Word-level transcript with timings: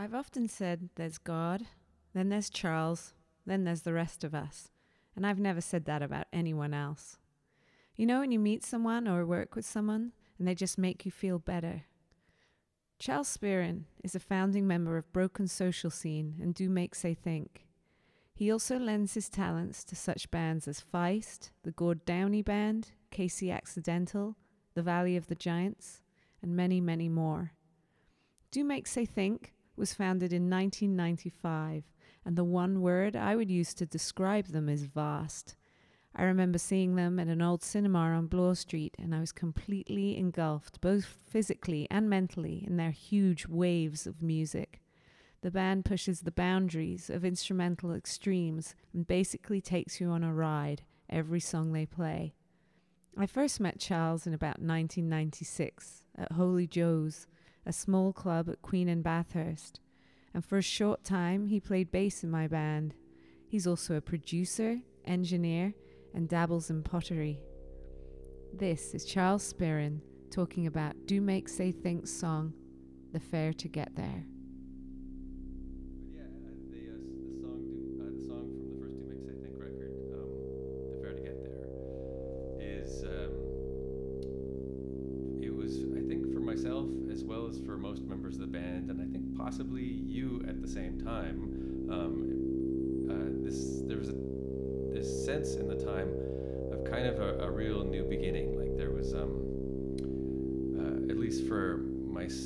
I've 0.00 0.14
often 0.14 0.48
said 0.48 0.90
there's 0.94 1.18
God, 1.18 1.62
then 2.14 2.28
there's 2.28 2.50
Charles, 2.50 3.14
then 3.44 3.64
there's 3.64 3.82
the 3.82 3.92
rest 3.92 4.22
of 4.22 4.32
us. 4.32 4.70
And 5.16 5.26
I've 5.26 5.40
never 5.40 5.60
said 5.60 5.86
that 5.86 6.02
about 6.02 6.28
anyone 6.32 6.72
else. 6.72 7.18
You 7.96 8.06
know, 8.06 8.20
when 8.20 8.30
you 8.30 8.38
meet 8.38 8.64
someone 8.64 9.08
or 9.08 9.26
work 9.26 9.56
with 9.56 9.66
someone 9.66 10.12
and 10.38 10.46
they 10.46 10.54
just 10.54 10.78
make 10.78 11.04
you 11.04 11.10
feel 11.10 11.40
better. 11.40 11.82
Charles 13.00 13.36
Spearin 13.36 13.86
is 14.04 14.14
a 14.14 14.20
founding 14.20 14.68
member 14.68 14.98
of 14.98 15.12
Broken 15.12 15.48
Social 15.48 15.90
Scene 15.90 16.36
and 16.40 16.54
Do 16.54 16.70
Make 16.70 16.94
Say 16.94 17.12
Think. 17.12 17.66
He 18.32 18.52
also 18.52 18.78
lends 18.78 19.14
his 19.14 19.28
talents 19.28 19.82
to 19.82 19.96
such 19.96 20.30
bands 20.30 20.68
as 20.68 20.80
Feist, 20.94 21.50
the 21.64 21.72
Gord 21.72 22.04
Downie 22.04 22.42
Band, 22.42 22.92
KC 23.10 23.52
Accidental, 23.52 24.36
The 24.74 24.82
Valley 24.82 25.16
of 25.16 25.26
the 25.26 25.34
Giants, 25.34 26.02
and 26.40 26.54
many, 26.54 26.80
many 26.80 27.08
more. 27.08 27.50
Do 28.52 28.62
Make 28.62 28.86
Say 28.86 29.04
Think 29.04 29.54
was 29.78 29.94
founded 29.94 30.32
in 30.32 30.50
1995, 30.50 31.84
and 32.24 32.36
the 32.36 32.44
one 32.44 32.80
word 32.80 33.16
I 33.16 33.36
would 33.36 33.50
use 33.50 33.72
to 33.74 33.86
describe 33.86 34.46
them 34.46 34.68
is 34.68 34.84
vast. 34.84 35.56
I 36.14 36.24
remember 36.24 36.58
seeing 36.58 36.96
them 36.96 37.18
at 37.18 37.28
an 37.28 37.40
old 37.40 37.62
cinema 37.62 37.98
on 37.98 38.26
Bloor 38.26 38.54
Street, 38.54 38.96
and 38.98 39.14
I 39.14 39.20
was 39.20 39.32
completely 39.32 40.16
engulfed, 40.16 40.80
both 40.80 41.04
physically 41.04 41.86
and 41.90 42.10
mentally, 42.10 42.64
in 42.66 42.76
their 42.76 42.90
huge 42.90 43.46
waves 43.46 44.06
of 44.06 44.22
music. 44.22 44.80
The 45.42 45.50
band 45.52 45.84
pushes 45.84 46.20
the 46.20 46.32
boundaries 46.32 47.08
of 47.08 47.24
instrumental 47.24 47.94
extremes 47.94 48.74
and 48.92 49.06
basically 49.06 49.60
takes 49.60 50.00
you 50.00 50.08
on 50.08 50.24
a 50.24 50.34
ride 50.34 50.82
every 51.08 51.40
song 51.40 51.72
they 51.72 51.86
play. 51.86 52.34
I 53.16 53.26
first 53.26 53.60
met 53.60 53.78
Charles 53.78 54.26
in 54.26 54.34
about 54.34 54.60
1996 54.60 56.04
at 56.16 56.32
Holy 56.32 56.66
Joe's, 56.66 57.26
a 57.66 57.72
small 57.72 58.12
club 58.12 58.48
at 58.48 58.62
Queen 58.62 58.88
and 58.88 59.02
Bathurst, 59.02 59.80
and 60.34 60.44
for 60.44 60.58
a 60.58 60.62
short 60.62 61.04
time 61.04 61.46
he 61.46 61.60
played 61.60 61.90
bass 61.90 62.22
in 62.22 62.30
my 62.30 62.46
band. 62.46 62.94
He's 63.46 63.66
also 63.66 63.96
a 63.96 64.00
producer, 64.00 64.78
engineer, 65.04 65.74
and 66.14 66.28
dabbles 66.28 66.70
in 66.70 66.82
pottery. 66.82 67.40
This 68.52 68.94
is 68.94 69.04
Charles 69.04 69.52
Spearin 69.52 70.00
talking 70.30 70.66
about 70.66 70.94
Do 71.06 71.20
Make 71.20 71.48
Say 71.48 71.72
Think's 71.72 72.10
song, 72.10 72.52
The 73.12 73.20
Fare 73.20 73.52
to 73.54 73.68
Get 73.68 73.94
There. 73.94 74.24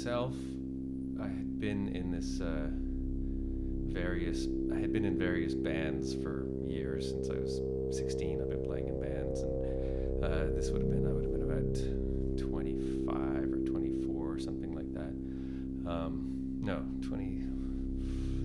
Myself, 0.05 0.35
I 1.21 1.29
had 1.29 1.61
been 1.61 1.95
in 1.95 2.11
this. 2.11 2.41
Uh, 2.41 2.69
various 3.93 4.49
I 4.75 4.81
had 4.81 4.91
been 4.91 5.05
in 5.05 5.19
various 5.19 5.55
bands 5.55 6.15
for 6.15 6.47
years 6.67 7.11
since 7.11 7.29
I 7.29 7.35
was 7.35 7.61
16 7.95 8.41
I've 8.41 8.49
been 8.49 8.65
playing 8.65 8.89
in 8.89 8.99
bands 8.99 9.43
and 9.43 10.25
uh, 10.25 10.57
this 10.57 10.71
would 10.71 10.81
have 10.81 10.91
been 10.91 11.07
I 11.07 11.13
would 11.13 11.25
have 11.25 11.33
been 11.33 11.43
about 11.43 12.49
25 12.51 13.53
or 13.53 13.59
24 13.71 14.33
or 14.33 14.39
something 14.39 14.75
like 14.75 14.91
that 14.95 15.13
um, 15.91 16.57
no 16.59 16.83
20 17.07 17.45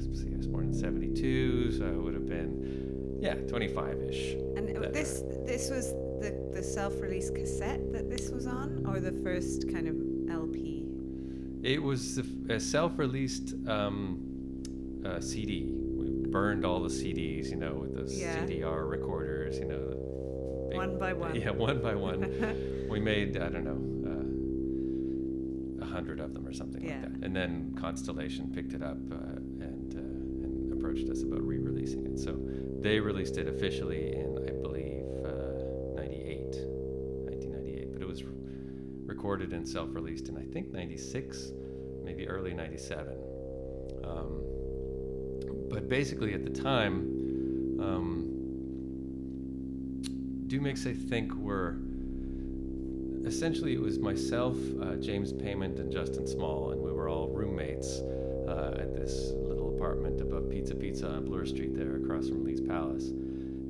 let's 0.05 0.21
see 0.21 0.33
I 0.33 0.37
was 0.37 0.47
born 0.47 0.65
in 0.65 0.73
72 0.73 1.71
so 1.77 1.85
I 1.85 1.91
would 1.91 2.13
have 2.13 2.27
been 2.27 3.17
yeah 3.21 3.35
25ish 3.35 4.57
And 4.57 4.67
That- 4.83 4.91
this 4.91 5.23
this 5.45 5.69
was 5.69 5.93
the, 6.19 6.35
the 6.53 6.61
self 6.61 6.99
release 7.01 7.29
cassette 7.29 7.93
that 7.93 8.09
this 8.09 8.31
was 8.31 8.47
on, 8.47 8.85
or 8.85 8.99
the 8.99 9.13
first 9.23 9.71
kind 9.71 9.87
of 9.87 9.95
LP. 10.29 10.76
It 11.67 11.83
was 11.83 12.17
a 12.49 12.59
self-released 12.61 13.53
um, 13.67 14.19
uh, 15.05 15.19
CD. 15.19 15.65
We 15.69 16.09
burned 16.31 16.63
all 16.63 16.79
the 16.79 16.87
CDs, 16.87 17.49
you 17.49 17.57
know, 17.57 17.73
with 17.73 17.93
the 17.93 18.15
Yeah. 18.15 18.45
CDR 18.45 18.89
recorders, 18.89 19.59
you 19.59 19.65
know. 19.65 20.67
big- 20.69 20.77
One 20.77 20.97
by 20.97 21.11
one. 21.11 21.35
Yeah, 21.35 21.49
one 21.51 21.81
by 21.81 21.93
one. 21.93 22.87
we 22.89 23.01
made 23.01 23.35
I 23.35 23.49
don't 23.49 23.65
know 23.65 23.81
uh, 25.81 25.83
a 25.83 25.87
hundred 25.89 26.21
of 26.21 26.33
them 26.33 26.47
or 26.47 26.53
something 26.53 26.81
Yeah. 26.85 27.01
like 27.01 27.19
that, 27.19 27.25
and 27.25 27.35
then 27.35 27.73
Constellation 27.77 28.49
picked 28.53 28.71
it 28.71 28.81
up 28.81 28.97
uh, 29.11 29.15
and 29.59 29.93
uh, 29.93 30.45
and 30.45 30.71
approached 30.71 31.09
us 31.09 31.23
about 31.23 31.41
re-releasing 31.41 32.05
it. 32.05 32.17
So 32.17 32.39
they 32.79 33.01
released 33.01 33.35
it 33.37 33.49
officially 33.49 34.13
in 34.15 34.35
recorded 39.27 39.51
and 39.51 39.67
self-released 39.67 40.29
in 40.29 40.37
I 40.37 40.45
think 40.53 40.71
96, 40.71 41.51
maybe 42.01 42.29
early 42.29 42.53
97. 42.53 43.13
Um, 44.05 44.41
but 45.69 45.89
basically, 45.89 46.33
at 46.33 46.45
the 46.45 46.49
time, 46.49 47.01
um, 47.81 48.23
Do 50.47 50.61
Make 50.61 50.77
Say 50.77 50.93
Think 50.93 51.35
were 51.35 51.75
essentially 53.25 53.73
it 53.73 53.81
was 53.81 53.99
myself, 53.99 54.55
uh, 54.81 54.95
James 54.95 55.33
Payment, 55.33 55.77
and 55.77 55.91
Justin 55.91 56.25
Small, 56.25 56.71
and 56.71 56.81
we 56.81 56.93
were 56.93 57.09
all 57.09 57.27
roommates 57.27 57.99
uh, 58.47 58.77
at 58.79 58.95
this 58.95 59.33
little 59.35 59.75
apartment 59.75 60.21
above 60.21 60.49
Pizza 60.49 60.73
Pizza 60.73 61.09
on 61.09 61.25
Bloor 61.25 61.45
Street 61.45 61.75
there, 61.75 61.97
across 61.97 62.29
from 62.29 62.45
Lee's 62.45 62.61
Palace, 62.61 63.09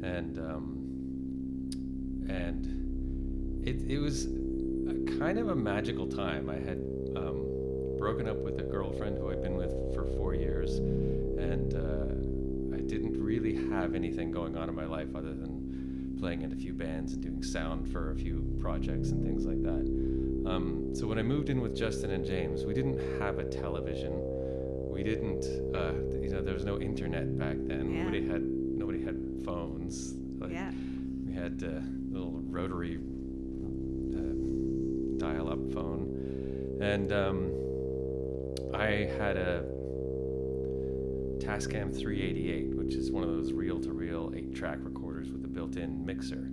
and 0.03 0.37
um, 0.37 0.77
and 2.29 3.67
it 3.67 3.81
it 3.91 3.97
was 3.97 4.36
a 4.89 5.17
kind 5.19 5.37
of 5.39 5.49
a 5.49 5.55
magical 5.55 6.07
time. 6.07 6.49
I 6.49 6.55
had 6.55 6.79
um, 7.15 7.45
broken 7.97 8.27
up 8.27 8.37
with 8.37 8.59
a 8.59 8.63
girlfriend 8.63 9.17
who 9.17 9.31
I'd 9.31 9.41
been 9.41 9.55
with 9.55 9.71
for 9.93 10.05
four 10.17 10.33
years, 10.33 10.77
and 10.77 11.73
uh, 11.73 12.75
I 12.75 12.81
didn't 12.81 13.21
really 13.21 13.55
have 13.69 13.95
anything 13.95 14.31
going 14.31 14.57
on 14.57 14.69
in 14.69 14.75
my 14.75 14.85
life 14.85 15.15
other 15.15 15.33
than 15.33 16.15
playing 16.19 16.41
in 16.41 16.51
a 16.51 16.55
few 16.55 16.73
bands 16.73 17.13
and 17.13 17.21
doing 17.21 17.43
sound 17.43 17.91
for 17.91 18.11
a 18.11 18.15
few 18.15 18.57
projects 18.59 19.09
and 19.09 19.23
things 19.23 19.45
like 19.45 19.61
that. 19.61 20.49
Um, 20.49 20.95
so 20.95 21.05
when 21.07 21.19
I 21.19 21.23
moved 21.23 21.49
in 21.49 21.61
with 21.61 21.75
Justin 21.75 22.11
and 22.11 22.25
James, 22.25 22.65
we 22.65 22.73
didn't 22.73 22.99
have 23.19 23.39
a 23.39 23.43
television. 23.43 24.13
We 24.91 25.03
didn't, 25.03 25.45
uh, 25.75 25.93
you 26.19 26.29
know, 26.29 26.41
there 26.41 26.53
was 26.53 26.65
no 26.65 26.79
internet 26.79 27.37
back 27.37 27.57
then. 27.59 27.91
Yeah. 27.91 28.03
Nobody 28.03 28.27
had 28.27 28.41
nobody 28.41 29.03
had 29.03 29.17
phones. 29.45 30.15
Like, 30.39 30.51
yeah. 30.51 30.71
we 31.25 31.33
had 31.33 31.61
a 31.61 31.83
little 32.11 32.41
rotary 32.45 32.99
uh, 35.27 35.33
dial-up 35.33 35.73
phone, 35.73 36.79
and 36.81 37.11
um, 37.11 37.51
I 38.73 39.09
had 39.17 39.37
a 39.37 39.63
Tascam 41.39 41.95
388, 41.95 42.75
which 42.75 42.93
is 42.95 43.11
one 43.11 43.23
of 43.23 43.29
those 43.29 43.51
reel-to-reel 43.51 44.33
eight-track 44.35 44.79
recorders 44.81 45.31
with 45.31 45.43
a 45.45 45.47
built-in 45.47 46.05
mixer, 46.05 46.51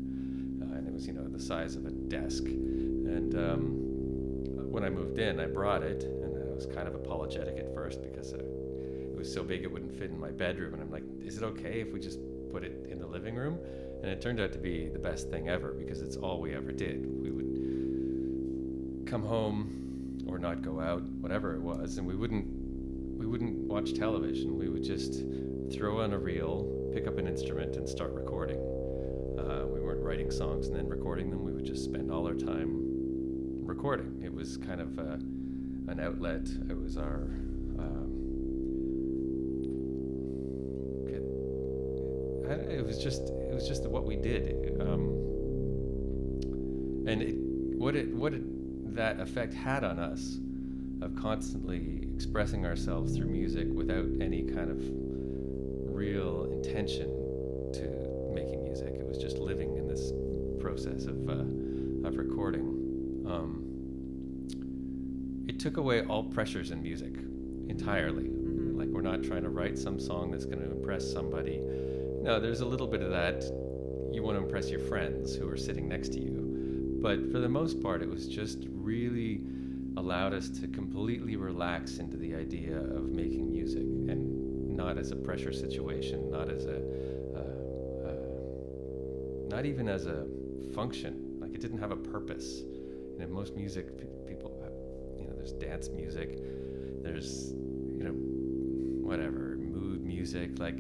uh, 0.63 0.77
and 0.77 0.87
it 0.89 0.93
was 0.93 1.07
you 1.07 1.13
know 1.13 1.27
the 1.27 1.41
size 1.41 1.77
of 1.77 1.87
a 1.87 1.91
desk. 1.91 2.45
And 2.45 3.35
um, 3.35 4.71
when 4.71 4.85
I 4.85 4.91
moved 4.91 5.19
in, 5.19 5.41
I 5.41 5.47
brought 5.47 5.83
it, 5.83 6.05
and 6.05 6.37
I 6.37 6.55
was 6.55 6.67
kind 6.67 6.89
of 6.89 6.95
apologetic 6.95 7.59
at 7.59 7.75
first 7.75 8.03
because 8.03 8.33
it 8.33 8.45
was 9.17 9.33
so 9.33 9.43
big 9.43 9.63
it 9.63 9.73
wouldn't 9.73 9.97
fit 9.97 10.11
in 10.11 10.19
my 10.19 10.31
bedroom. 10.31 10.75
And 10.75 10.83
I'm 10.83 10.91
like, 10.91 11.05
is 11.25 11.37
it 11.37 11.43
okay 11.45 11.81
if 11.81 11.93
we 11.93 12.01
just 12.01 12.19
put 12.51 12.65
it 12.65 12.87
in 12.91 12.99
the 12.99 13.07
living 13.07 13.35
room? 13.35 13.59
And 14.03 14.13
it 14.13 14.21
turned 14.21 14.39
out 14.39 14.53
to 14.53 14.59
be 14.59 14.89
the 14.89 14.99
best 14.99 15.31
thing 15.31 15.49
ever 15.49 15.73
because 15.73 16.03
it's 16.03 16.17
all 16.17 16.41
we 16.41 16.55
ever 16.55 16.73
did. 16.73 17.07
We 17.23 17.31
would 17.31 17.44
come 19.15 19.25
home 19.25 20.27
or 20.27 20.41
not 20.41 20.61
go 20.61 20.81
out, 20.81 21.01
whatever 21.21 21.55
it 21.55 21.63
was, 21.63 21.99
and 21.99 22.07
we 22.07 22.17
wouldn't 22.17 22.45
we 23.17 23.25
wouldn't 23.27 23.57
watch 23.69 23.95
television. 23.95 24.59
We 24.59 24.69
would 24.69 24.83
just 24.83 25.23
throw 25.73 26.01
on 26.01 26.13
a 26.13 26.19
reel, 26.19 26.91
pick 26.93 27.07
up 27.07 27.17
an 27.19 27.29
instrument, 27.29 27.77
and 27.77 27.89
start 27.89 28.13
recording. 28.13 28.59
Uh, 29.39 29.67
we 29.73 29.79
weren't 29.79 30.03
writing 30.03 30.33
songs 30.33 30.67
and 30.67 30.75
then 30.75 30.89
recording 30.89 31.31
them. 31.31 31.45
We 31.45 31.53
would 31.53 31.65
just 31.65 31.85
spend 31.85 32.11
all 32.11 32.27
our 32.27 32.35
time 32.35 33.65
recording. 33.65 34.21
It 34.21 34.35
was 34.35 34.57
kind 34.57 34.81
of 34.81 34.99
uh, 34.99 35.19
an 35.93 36.01
outlet. 36.03 36.49
It 36.69 36.77
was 36.77 36.97
our 36.97 37.31
um, 37.79 38.11
it 42.69 42.85
was 42.85 42.99
just 42.99 43.29
it 43.29 43.55
was 43.55 43.69
just 43.69 43.87
what 43.87 44.07
we 44.07 44.17
did. 44.17 44.77
Um, 44.81 45.11
and 47.07 47.23
it, 47.23 47.37
what 47.79 47.95
it 47.95 48.13
what 48.13 48.35
it, 48.35 48.43
that 48.95 49.21
effect 49.21 49.53
had 49.53 49.85
on 49.85 49.99
us 49.99 50.39
of 51.03 51.15
constantly 51.17 52.09
expressing 52.15 52.65
ourselves 52.65 53.17
through 53.17 53.27
music 53.27 53.69
without 53.73 54.07
any 54.21 54.43
kind 54.43 54.71
of 54.71 54.79
real 55.95 56.45
intention 56.53 57.09
to 57.73 58.33
making 58.33 58.63
music. 58.65 58.95
It 58.95 59.07
was 59.07 59.19
just 59.19 59.39
living 59.39 59.77
in 59.77 59.89
this 59.89 60.13
process 60.61 61.07
of 61.07 61.29
uh, 61.29 62.09
of 62.09 62.17
recording. 62.17 63.25
Um, 63.29 63.61
it 65.49 65.59
took 65.59 65.77
away 65.77 66.05
all 66.05 66.25
pressures 66.25 66.71
in 66.71 66.83
music 66.83 67.15
entirely. 67.69 68.29
Like 68.29 68.89
we're 68.89 69.03
not 69.03 69.23
trying 69.23 69.43
to 69.43 69.51
write 69.51 69.79
some 69.79 69.99
song 69.99 70.31
that's 70.31 70.45
going 70.45 70.61
to 70.61 70.71
impress 70.71 71.11
somebody. 71.11 71.59
No, 72.23 72.41
there's 72.41 72.61
a 72.61 72.67
little 72.67 72.87
bit 72.87 73.03
of 73.03 73.11
that. 73.11 73.43
You 74.13 74.23
want 74.23 74.39
to 74.39 74.45
impress 74.45 74.71
your 74.71 74.81
friends 74.81 75.35
who 75.35 75.49
are 75.49 75.57
sitting 75.57 75.89
next 75.89 76.13
to 76.13 76.21
you. 76.21 76.44
But 77.05 77.31
for 77.31 77.39
the 77.39 77.51
most 77.51 77.83
part, 77.83 78.01
it 78.01 78.09
was 78.09 78.27
just 78.27 78.61
really 78.71 79.43
allowed 79.99 80.33
us 80.33 80.49
to 80.49 80.67
completely 80.67 81.37
relax 81.37 81.99
into 81.99 82.17
the 82.17 82.35
idea 82.35 82.79
of 82.79 83.11
making 83.11 83.53
music 83.53 83.83
and 83.83 84.75
not 84.75 84.97
as 84.97 85.11
a 85.11 85.17
pressure 85.17 85.53
situation, 85.53 86.31
not 86.31 86.49
as 86.49 86.65
a, 86.65 86.79
uh, 87.37 88.09
uh, 88.09 89.49
not 89.55 89.67
even 89.67 89.87
as 89.87 90.07
a 90.07 90.25
function. 90.75 91.37
Like 91.41 91.53
it 91.53 91.61
didn't 91.61 91.77
have 91.77 91.91
a 91.91 91.97
purpose. 91.97 92.63
You 92.63 93.17
know, 93.19 93.27
most 93.27 93.55
music 93.55 93.99
pe- 93.99 94.07
people, 94.27 94.53
you 95.19 95.27
know, 95.27 95.35
there's 95.35 95.53
dance 95.53 95.91
music, 95.91 96.39
there's, 97.03 97.53
you 97.53 98.05
know, 98.05 98.15
whatever, 99.07 99.59
mood 99.59 100.03
music. 100.03 100.59
Like 100.59 100.79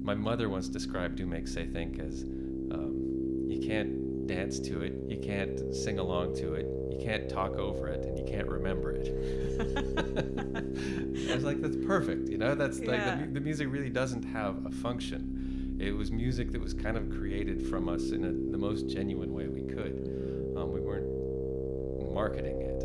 my 0.00 0.14
mother 0.14 0.48
once 0.48 0.70
described 0.70 1.16
Do 1.16 1.26
Make 1.26 1.46
Say 1.46 1.66
Think 1.66 1.98
as 1.98 2.22
um, 2.22 3.44
you 3.50 3.60
can't 3.60 4.05
dance 4.26 4.58
to 4.60 4.82
it, 4.82 4.94
you 5.06 5.18
can't 5.18 5.74
sing 5.74 5.98
along 5.98 6.34
to 6.36 6.54
it, 6.54 6.66
you 6.90 6.98
can't 7.02 7.28
talk 7.28 7.52
over 7.52 7.88
it, 7.88 8.04
and 8.04 8.18
you 8.18 8.24
can't 8.24 8.48
remember 8.48 8.92
it. 8.92 9.06
I 11.30 11.34
was 11.34 11.44
like, 11.44 11.60
that's 11.60 11.76
perfect. 11.86 12.28
You 12.28 12.38
know, 12.38 12.54
that's 12.54 12.80
like 12.80 13.04
the, 13.04 13.28
the 13.32 13.40
music 13.40 13.68
really 13.70 13.90
doesn't 13.90 14.24
have 14.24 14.64
a 14.66 14.70
function. 14.70 15.76
It 15.78 15.92
was 15.92 16.10
music 16.10 16.52
that 16.52 16.60
was 16.60 16.72
kind 16.72 16.96
of 16.96 17.10
created 17.10 17.66
from 17.66 17.88
us 17.88 18.10
in 18.10 18.24
a, 18.24 18.32
the 18.50 18.58
most 18.58 18.88
genuine 18.88 19.32
way 19.32 19.46
we 19.46 19.62
could. 19.62 20.54
Um, 20.56 20.72
we 20.72 20.80
weren't 20.80 22.12
marketing 22.12 22.62
it. 22.62 22.82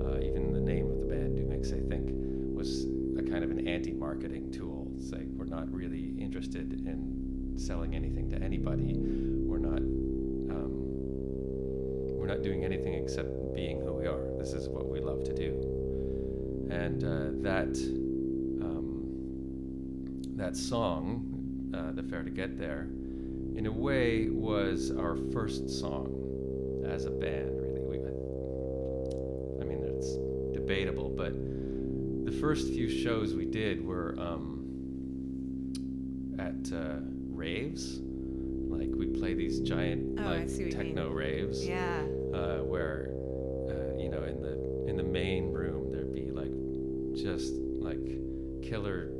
Uh, 0.00 0.24
even 0.24 0.52
the 0.52 0.60
name 0.60 0.90
of 0.90 1.00
the 1.00 1.06
band, 1.06 1.36
Do 1.36 1.44
Make 1.44 1.64
Say 1.64 1.80
Think, 1.80 2.08
was 2.56 2.84
a 3.18 3.22
kind 3.22 3.42
of 3.42 3.50
an 3.50 3.66
anti-marketing 3.66 4.52
tool. 4.52 4.92
It's 4.96 5.10
like 5.10 5.26
we're 5.34 5.46
not 5.46 5.70
really 5.72 6.14
interested 6.18 6.72
in 6.86 7.54
selling 7.56 7.94
anything 7.94 8.30
to 8.30 8.40
anybody. 8.40 8.94
Except 13.10 13.54
being 13.56 13.80
who 13.80 13.92
we 13.94 14.06
are. 14.06 14.20
This 14.38 14.52
is 14.52 14.68
what 14.68 14.88
we 14.88 15.00
love 15.00 15.24
to 15.24 15.34
do, 15.34 15.50
and 16.70 17.02
uh, 17.02 17.30
that 17.42 17.76
um, 18.64 20.22
that 20.36 20.56
song, 20.56 21.72
uh, 21.74 21.90
"The 21.90 22.04
Fare 22.04 22.22
to 22.22 22.30
Get 22.30 22.56
There," 22.56 22.86
in 23.56 23.66
a 23.66 23.72
way 23.72 24.28
was 24.30 24.92
our 24.92 25.16
first 25.32 25.68
song 25.68 26.84
as 26.88 27.06
a 27.06 27.10
band. 27.10 27.60
Really, 27.60 27.80
we. 27.80 27.98
I 29.60 29.64
mean, 29.64 29.82
it's 29.82 30.14
debatable, 30.56 31.08
but 31.08 31.32
the 32.24 32.38
first 32.40 32.68
few 32.68 32.88
shows 32.88 33.34
we 33.34 33.44
did 33.44 33.84
were 33.84 34.14
um, 34.20 34.62
at 36.38 36.72
uh, 36.72 37.00
raves. 37.28 37.98
Like 38.70 38.90
we 38.94 39.06
play 39.08 39.34
these 39.34 39.58
giant 39.62 40.20
Oh, 40.20 40.22
like 40.22 40.48
see 40.48 40.62
what 40.62 40.72
you 40.72 40.78
mean. 40.78 40.94
techno 40.94 41.10
raves 41.10 41.66
Yeah. 41.66 42.04
Uh, 42.32 42.58
where 42.58 43.10
uh, 43.68 43.98
you 43.98 44.08
know 44.08 44.22
in 44.22 44.40
the 44.40 44.86
in 44.88 44.96
the 44.96 45.02
main 45.02 45.52
room 45.52 45.90
there'd 45.90 46.14
be 46.14 46.30
like 46.30 46.52
just 47.14 47.54
like 47.80 48.00
killer 48.62 49.10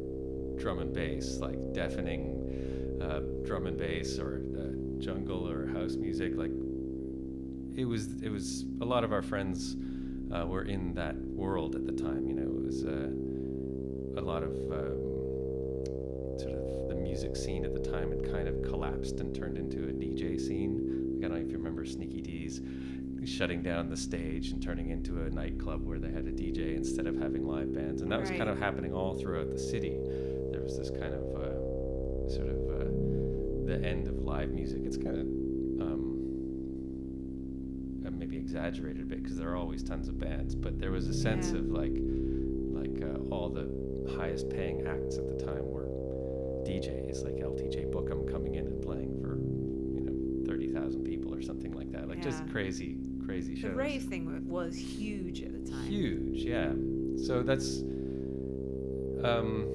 drum 0.61 0.79
and 0.79 0.93
bass, 0.93 1.39
like 1.39 1.73
deafening 1.73 2.99
uh, 3.03 3.21
drum 3.45 3.67
and 3.67 3.79
bass 3.79 4.19
or 4.19 4.43
uh, 4.59 5.03
jungle 5.03 5.49
or 5.49 5.67
house 5.69 5.97
music. 5.97 6.37
Like 6.37 6.53
it 7.77 7.85
was 7.85 8.23
it 8.23 8.31
was 8.31 8.65
a 8.81 8.85
lot 8.85 9.05
of 9.05 9.13
our 9.13 9.23
friends 9.23 9.77
uh, 10.33 10.47
were 10.47 10.63
in 10.63 10.95
that 10.95 11.17
world 11.17 11.75
at 11.75 11.87
the 11.87 11.93
time. 11.93 12.29
You 12.29 12.35
know, 12.35 12.43
it 12.43 12.65
was 12.65 12.85
uh, 12.85 14.21
a 14.21 14.23
lot 14.23 14.43
of 14.43 14.53
um, 14.71 15.01
sort 16.39 16.53
of 16.53 16.89
the 16.89 16.95
music 16.95 17.37
scene 17.37 17.65
at 17.65 17.73
the 17.73 17.91
time 17.91 18.11
had 18.11 18.31
kind 18.31 18.49
of 18.49 18.63
collapsed 18.63 19.21
and 19.21 19.35
turned 19.35 19.57
into 19.57 19.89
a 19.89 19.93
DJ 19.93 20.39
scene. 20.39 21.17
Like, 21.21 21.25
I 21.25 21.29
don't 21.29 21.39
know 21.39 21.47
if 21.47 21.51
you 21.51 21.59
remember 21.59 21.85
Sneaky 21.85 22.21
Dee's 22.21 22.61
shutting 23.27 23.63
down 23.63 23.89
the 23.89 23.97
stage 23.97 24.51
and 24.51 24.63
turning 24.63 24.91
into 24.91 25.23
a 25.23 25.31
nightclub 25.31 25.85
where 25.87 25.99
they 25.99 26.11
had 26.11 26.27
a 26.27 26.33
DJ 26.33 26.75
instead 26.77 27.07
of 27.07 27.17
having 27.17 27.45
live 27.47 27.73
bands, 27.73 28.03
and 28.03 28.11
that 28.13 28.21
was 28.21 28.31
Right. 28.31 28.39
kind 28.39 28.51
of 28.51 28.59
happening 28.59 28.93
all 28.95 29.15
throughout 29.15 29.51
the 29.51 29.59
city. 29.59 29.97
There 30.53 30.63
was 30.63 30.77
this 30.79 30.91
kind 30.91 31.15
of 31.15 31.35
uh, 31.35 32.29
sort 32.29 32.49
of 32.49 32.59
uh, 32.71 32.85
the 33.67 33.81
end 33.85 34.07
of 34.09 34.23
live 34.25 34.51
music. 34.51 34.83
It's 34.85 34.97
kind 34.97 35.17
of 35.19 35.27
um, 35.87 36.17
uh, 38.07 38.11
maybe 38.11 38.37
exaggerated 38.37 39.03
a 39.03 39.07
bit 39.07 39.23
because 39.23 39.37
there 39.37 39.49
are 39.51 39.57
always 39.57 39.83
tons 39.83 40.09
of 40.09 40.19
bands, 40.19 40.55
but 40.55 40.79
there 40.79 40.91
was 40.91 41.09
a 41.09 41.15
sense 41.15 41.53
Yeah. 41.53 41.59
of 41.59 41.71
like 41.71 41.97
like 42.73 43.03
uh, 43.03 43.19
all 43.31 43.49
the 43.51 43.69
highest 44.17 44.49
paying 44.51 44.87
acts 44.87 45.19
at 45.19 45.29
the 45.29 45.35
time 45.45 45.69
were 45.71 45.87
DJs, 46.67 47.25
like 47.25 47.37
LTJ 47.37 47.91
Bukem 47.91 48.31
coming 48.31 48.55
in 48.55 48.67
and 48.67 48.81
playing 48.83 49.21
for 49.21 49.37
you 49.39 50.01
know 50.05 50.45
thirty 50.47 50.69
thousand 50.69 51.05
people 51.05 51.35
or 51.35 51.43
something 51.43 51.73
like 51.73 51.91
that, 51.93 52.09
like 52.09 52.23
just 52.23 52.43
Yeah. 52.47 52.53
Crazy 53.31 53.53
crazy 53.53 53.69
The 53.69 53.75
rave 53.75 54.03
thing 54.05 54.49
was 54.49 54.77
huge 54.77 55.43
at 55.43 55.53
the 55.53 55.71
time. 55.71 55.87
Huge, 55.89 56.43
yeah. 56.45 56.73
So 57.27 57.43
that's 57.43 57.81
um, 59.25 59.67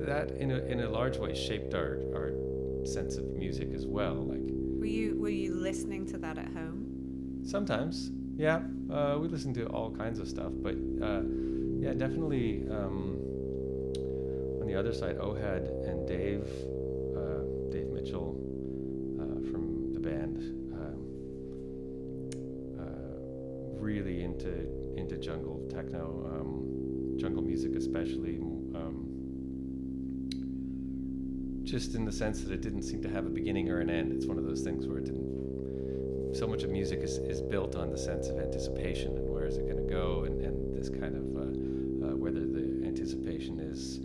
that 0.00 0.32
in 0.38 0.50
a 0.50 0.58
in 0.58 0.80
a 0.80 0.88
large 0.88 1.18
way 1.18 1.34
shaped 1.34 1.74
our 1.74 1.98
our 2.14 2.32
sense 2.84 3.16
of 3.16 3.24
music 3.26 3.68
as 3.74 3.86
well. 3.86 4.14
Like 4.14 4.40
Were 4.80 4.86
you 4.86 5.16
were 5.18 5.28
you 5.28 5.54
listening 5.54 6.06
to 6.06 6.18
that 6.18 6.38
at 6.38 6.48
home? 6.52 6.86
sometimes, 7.44 8.10
yeah, 8.36 8.60
uh, 8.92 9.16
we 9.20 9.26
listen 9.28 9.54
to 9.54 9.66
all 9.68 9.90
kinds 9.90 10.18
of 10.18 10.28
stuff, 10.28 10.52
but 10.62 10.74
uh, 11.02 11.22
yeah, 11.80 11.94
definitely 11.94 12.64
um, 12.70 13.16
on 14.60 14.66
the 14.66 14.74
other 14.78 14.92
side, 14.92 15.16
Ohad 15.18 15.64
and 15.88 16.06
Dave, 16.06 16.44
uh, 17.16 17.42
Dave 17.72 17.88
Mitchell 17.88 18.36
especially. 27.90 28.38
Um, 28.74 29.06
just 31.64 31.94
in 31.94 32.04
the 32.04 32.12
sense 32.12 32.42
that 32.42 32.52
it 32.52 32.60
didn't 32.62 32.82
seem 32.82 33.02
to 33.02 33.08
have 33.08 33.26
a 33.26 33.28
beginning 33.28 33.68
or 33.70 33.80
an 33.80 33.90
end. 33.90 34.12
It's 34.12 34.26
one 34.26 34.38
of 34.38 34.44
those 34.44 34.62
things 34.62 34.86
where 34.86 34.98
it 34.98 35.04
didn't. 35.04 36.34
So 36.34 36.46
much 36.46 36.62
of 36.62 36.70
music 36.70 37.00
is, 37.00 37.18
is 37.18 37.42
built 37.42 37.76
on 37.76 37.90
the 37.90 37.98
sense 37.98 38.28
of 38.28 38.38
anticipation 38.38 39.16
and 39.16 39.28
where 39.28 39.46
is 39.46 39.56
it 39.56 39.66
going 39.66 39.76
to 39.76 39.92
go, 39.92 40.24
and, 40.24 40.40
and 40.40 40.76
this 40.76 40.88
kind 40.88 41.16
of 41.16 41.36
uh, 41.36 42.10
uh, 42.12 42.16
whether 42.16 42.40
the 42.40 42.86
anticipation 42.86 43.58
is 43.58 43.98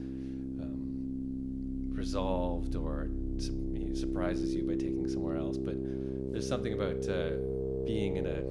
um, 0.61 1.87
resolved 1.91 2.75
or 2.75 3.09
su- 3.37 3.91
surprises 3.93 4.53
you 4.53 4.63
by 4.63 4.73
taking 4.73 5.07
somewhere 5.07 5.37
else. 5.37 5.57
But 5.57 5.75
there's 6.31 6.47
something 6.47 6.73
about 6.73 7.07
uh, 7.07 7.31
being 7.85 8.17
in 8.17 8.25
a 8.25 8.41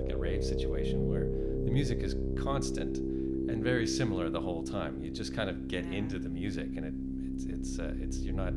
like 0.00 0.12
a 0.12 0.16
rave 0.16 0.44
situation 0.44 1.08
where 1.08 1.24
the 1.64 1.70
music 1.70 1.98
is 2.00 2.14
constant 2.40 3.09
and 3.50 3.62
very 3.64 3.86
similar 3.86 4.30
the 4.30 4.40
whole 4.40 4.62
time. 4.62 5.00
You 5.02 5.10
just 5.10 5.34
kind 5.34 5.50
of 5.50 5.68
get 5.68 5.84
Yeah. 5.84 5.98
into 5.98 6.18
the 6.18 6.28
music, 6.28 6.76
and 6.76 6.84
it 6.86 6.94
it's 7.34 7.44
it's 7.44 7.78
uh, 7.78 7.94
it's 8.00 8.18
you're 8.20 8.34
not 8.34 8.54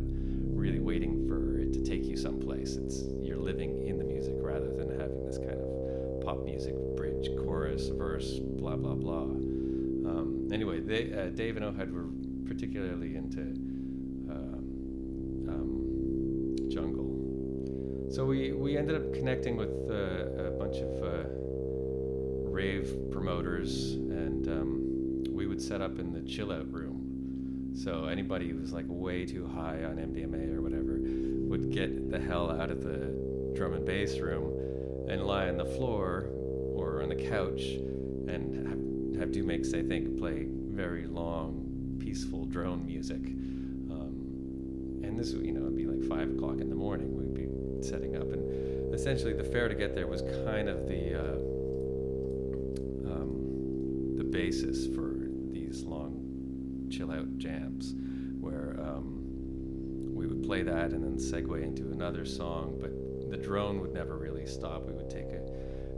really 0.63 0.79
waiting 0.79 1.27
for 1.27 1.57
it 1.59 1.73
to 1.73 1.81
take 1.81 2.03
you 2.05 2.15
someplace. 2.15 2.75
It's 2.75 3.03
you're 3.21 3.37
living 3.37 3.85
in 3.87 3.97
the 3.97 4.03
music 4.03 4.35
rather 4.37 4.71
than 4.73 4.89
having 4.99 5.25
this 5.25 5.37
kind 5.37 5.59
of 5.59 6.21
pop 6.21 6.43
music 6.45 6.75
bridge, 6.95 7.27
chorus, 7.43 7.89
verse, 7.89 8.39
blah 8.39 8.75
blah 8.75 8.95
blah. 8.95 9.23
Um, 10.09 10.49
anyway, 10.51 10.79
they, 10.81 11.13
uh, 11.13 11.29
Dave 11.29 11.57
and 11.57 11.65
Ohad 11.65 11.91
were 11.91 12.09
particularly 12.45 13.15
into 13.15 13.41
um, 14.29 14.63
um, 15.49 16.55
jungle. 16.69 17.09
So 18.11 18.25
we, 18.25 18.51
we 18.51 18.77
ended 18.77 18.95
up 18.95 19.13
connecting 19.13 19.55
with 19.57 19.71
uh, 19.89 20.49
a 20.49 20.51
bunch 20.51 20.77
of 20.77 21.03
uh, 21.03 21.23
rave 22.49 22.93
promoters, 23.11 23.93
and 23.93 24.47
um, 24.49 24.82
we 25.43 25.49
would 25.49 25.61
set 25.61 25.81
up 25.81 25.99
in 25.99 26.13
the 26.13 26.21
chill 26.21 26.53
out 26.53 26.71
room. 26.71 27.73
So 27.75 28.05
anybody 28.05 28.47
who 28.47 28.61
was 28.61 28.71
like 28.71 28.85
way 28.87 29.25
too 29.25 29.45
high 29.45 29.83
on 29.83 29.97
MDMA 29.97 30.55
or 30.55 30.61
whatever 30.61 30.99
would 31.01 31.69
get 31.69 32.09
the 32.09 32.17
hell 32.17 32.49
out 32.49 32.71
of 32.71 32.81
the 32.81 33.53
drum 33.53 33.73
and 33.73 33.85
bass 33.85 34.19
room 34.19 35.05
and 35.09 35.25
lie 35.25 35.49
on 35.49 35.57
the 35.57 35.65
floor 35.65 36.29
or 36.77 37.01
on 37.03 37.09
the 37.09 37.15
couch 37.15 37.61
and 38.29 38.65
have, 38.69 39.19
have 39.19 39.31
Do 39.33 39.43
Make 39.43 39.65
Say 39.65 39.83
Think, 39.83 40.17
play 40.17 40.45
very 40.47 41.07
long, 41.07 41.97
peaceful 41.99 42.45
drone 42.45 42.85
music. 42.85 43.25
Um, 43.91 45.01
and 45.03 45.19
this, 45.19 45.33
would, 45.33 45.45
you 45.45 45.51
know, 45.51 45.63
it'd 45.63 45.75
be 45.75 45.87
like 45.87 46.07
five 46.07 46.31
o'clock 46.33 46.61
in 46.61 46.69
the 46.69 46.75
morning. 46.75 47.17
We'd 47.17 47.33
be 47.33 47.85
setting 47.85 48.15
up, 48.15 48.31
and 48.31 48.93
essentially 48.93 49.33
the 49.33 49.43
fare 49.43 49.67
to 49.67 49.75
get 49.75 49.93
there 49.93 50.07
was 50.07 50.21
kind 50.45 50.69
of 50.69 50.87
the 50.87 51.19
uh, 51.19 51.35
um, 53.11 54.15
the 54.15 54.23
basis 54.23 54.87
for 54.95 55.22
these 55.73 55.83
long 55.83 56.87
chill 56.91 57.11
out 57.11 57.37
jams, 57.37 57.95
where 58.39 58.77
um, 58.79 60.13
we 60.13 60.27
would 60.27 60.43
play 60.43 60.61
that 60.61 60.91
and 60.91 61.03
then 61.03 61.17
segue 61.17 61.63
into 61.63 61.91
another 61.91 62.25
song. 62.25 62.77
But 62.79 63.31
the 63.31 63.37
drone 63.37 63.81
would 63.81 63.93
never 63.93 64.17
really 64.17 64.45
stop. 64.45 64.85
We 64.85 64.93
would 64.93 65.09
take 65.09 65.31
a, 65.31 65.41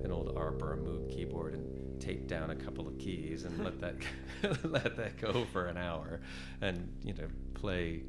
an 0.03 0.11
old 0.11 0.35
ARP 0.37 0.61
or 0.61 0.73
a 0.73 0.77
Moog 0.77 1.13
keyboard 1.13 1.55
and 1.55 2.01
tape 2.01 2.27
down 2.27 2.51
a 2.51 2.55
couple 2.55 2.87
of 2.87 2.97
keys 2.97 3.43
and 3.43 3.63
let 3.63 3.79
that 3.81 3.95
let 4.63 4.95
that 4.95 5.17
go 5.19 5.45
for 5.51 5.65
an 5.65 5.77
hour, 5.77 6.21
and 6.61 6.89
you 7.03 7.13
know 7.13 7.27
play 7.53 8.03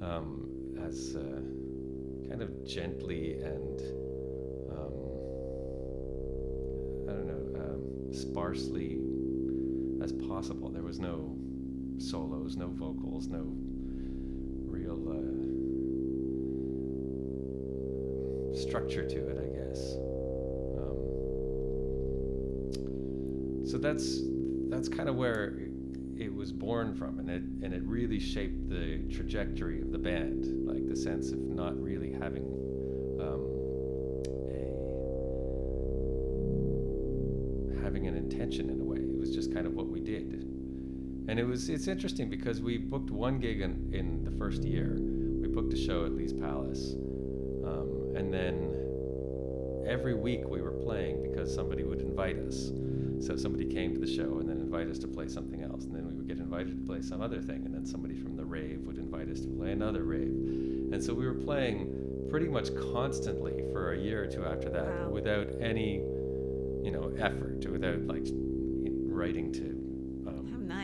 um, 0.00 0.48
as 0.86 1.14
uh, 1.16 1.20
kind 2.28 2.40
of 2.40 2.66
gently 2.66 3.34
and 3.42 3.80
um, 4.70 4.94
I 7.08 7.12
don't 7.12 7.26
know 7.26 7.60
um, 7.60 8.14
sparsely 8.14 8.98
as 10.02 10.12
possible. 10.12 10.68
There 10.68 10.82
was 10.82 10.98
no 10.98 11.36
solos, 11.98 12.56
no 12.56 12.68
vocals, 12.68 13.28
no 13.28 13.44
real 14.66 15.08
uh, 15.08 15.32
structure 18.56 19.06
to 19.08 19.28
it, 19.28 19.38
I 19.38 19.46
guess. 19.56 19.94
Um, 20.78 20.98
so 23.66 23.78
that's 23.78 24.20
that's 24.68 24.88
kind 24.88 25.08
of 25.08 25.16
where 25.16 25.58
it 26.18 26.34
was 26.34 26.52
born 26.52 26.94
from, 26.94 27.18
and 27.18 27.30
it 27.30 27.42
and 27.64 27.72
it 27.72 27.82
really 27.84 28.18
shaped 28.18 28.68
the 28.68 28.98
trajectory 29.10 29.80
of 29.80 29.92
the 29.92 29.98
band, 29.98 30.66
like 30.66 30.86
the 30.88 30.96
sense 30.96 31.30
of 31.30 31.38
not 31.38 31.80
really 31.80 32.12
having 32.12 32.51
and 41.28 41.38
it 41.38 41.44
was 41.44 41.68
it's 41.68 41.88
interesting 41.88 42.28
because 42.28 42.60
we 42.60 42.78
booked 42.78 43.10
one 43.10 43.38
gig 43.38 43.60
in, 43.60 43.90
in 43.92 44.24
the 44.24 44.30
first 44.32 44.64
year. 44.64 44.96
We 44.98 45.48
booked 45.48 45.72
a 45.72 45.76
show 45.76 46.04
at 46.04 46.12
Lee's 46.12 46.32
Palace, 46.32 46.94
um, 47.64 48.12
and 48.16 48.32
then 48.32 49.84
every 49.86 50.14
week 50.14 50.48
we 50.48 50.60
were 50.62 50.72
playing 50.72 51.22
because 51.22 51.52
somebody 51.54 51.82
would 51.84 52.00
invite 52.00 52.38
us. 52.38 52.70
So 53.20 53.36
somebody 53.36 53.66
came 53.66 53.92
to 53.94 54.00
the 54.00 54.06
show 54.12 54.38
and 54.38 54.48
then 54.48 54.58
invite 54.58 54.88
us 54.88 54.98
to 55.00 55.08
play 55.08 55.28
something 55.28 55.62
else, 55.62 55.84
and 55.84 55.94
then 55.94 56.06
we 56.08 56.14
would 56.14 56.26
get 56.26 56.38
invited 56.38 56.80
to 56.80 56.86
play 56.86 57.02
some 57.02 57.20
other 57.20 57.40
thing, 57.40 57.64
and 57.64 57.72
then 57.74 57.86
somebody 57.86 58.16
from 58.16 58.36
the 58.36 58.44
rave 58.44 58.80
would 58.86 58.98
invite 58.98 59.28
us 59.28 59.40
to 59.40 59.48
play 59.48 59.70
another 59.72 60.02
rave, 60.02 60.28
and 60.92 61.02
so 61.02 61.14
we 61.14 61.24
were 61.26 61.34
playing 61.34 62.26
pretty 62.30 62.48
much 62.48 62.74
constantly 62.92 63.62
for 63.72 63.92
a 63.92 63.98
year 63.98 64.24
or 64.24 64.26
two 64.26 64.44
after 64.44 64.68
that, 64.70 64.86
Wow. 64.86 65.10
without 65.10 65.48
any, 65.60 65.96
you 66.82 66.90
know, 66.90 67.12
effort, 67.18 67.64
or 67.66 67.72
without 67.72 68.00
like 68.06 68.26
writing 69.06 69.52
to. 69.52 69.78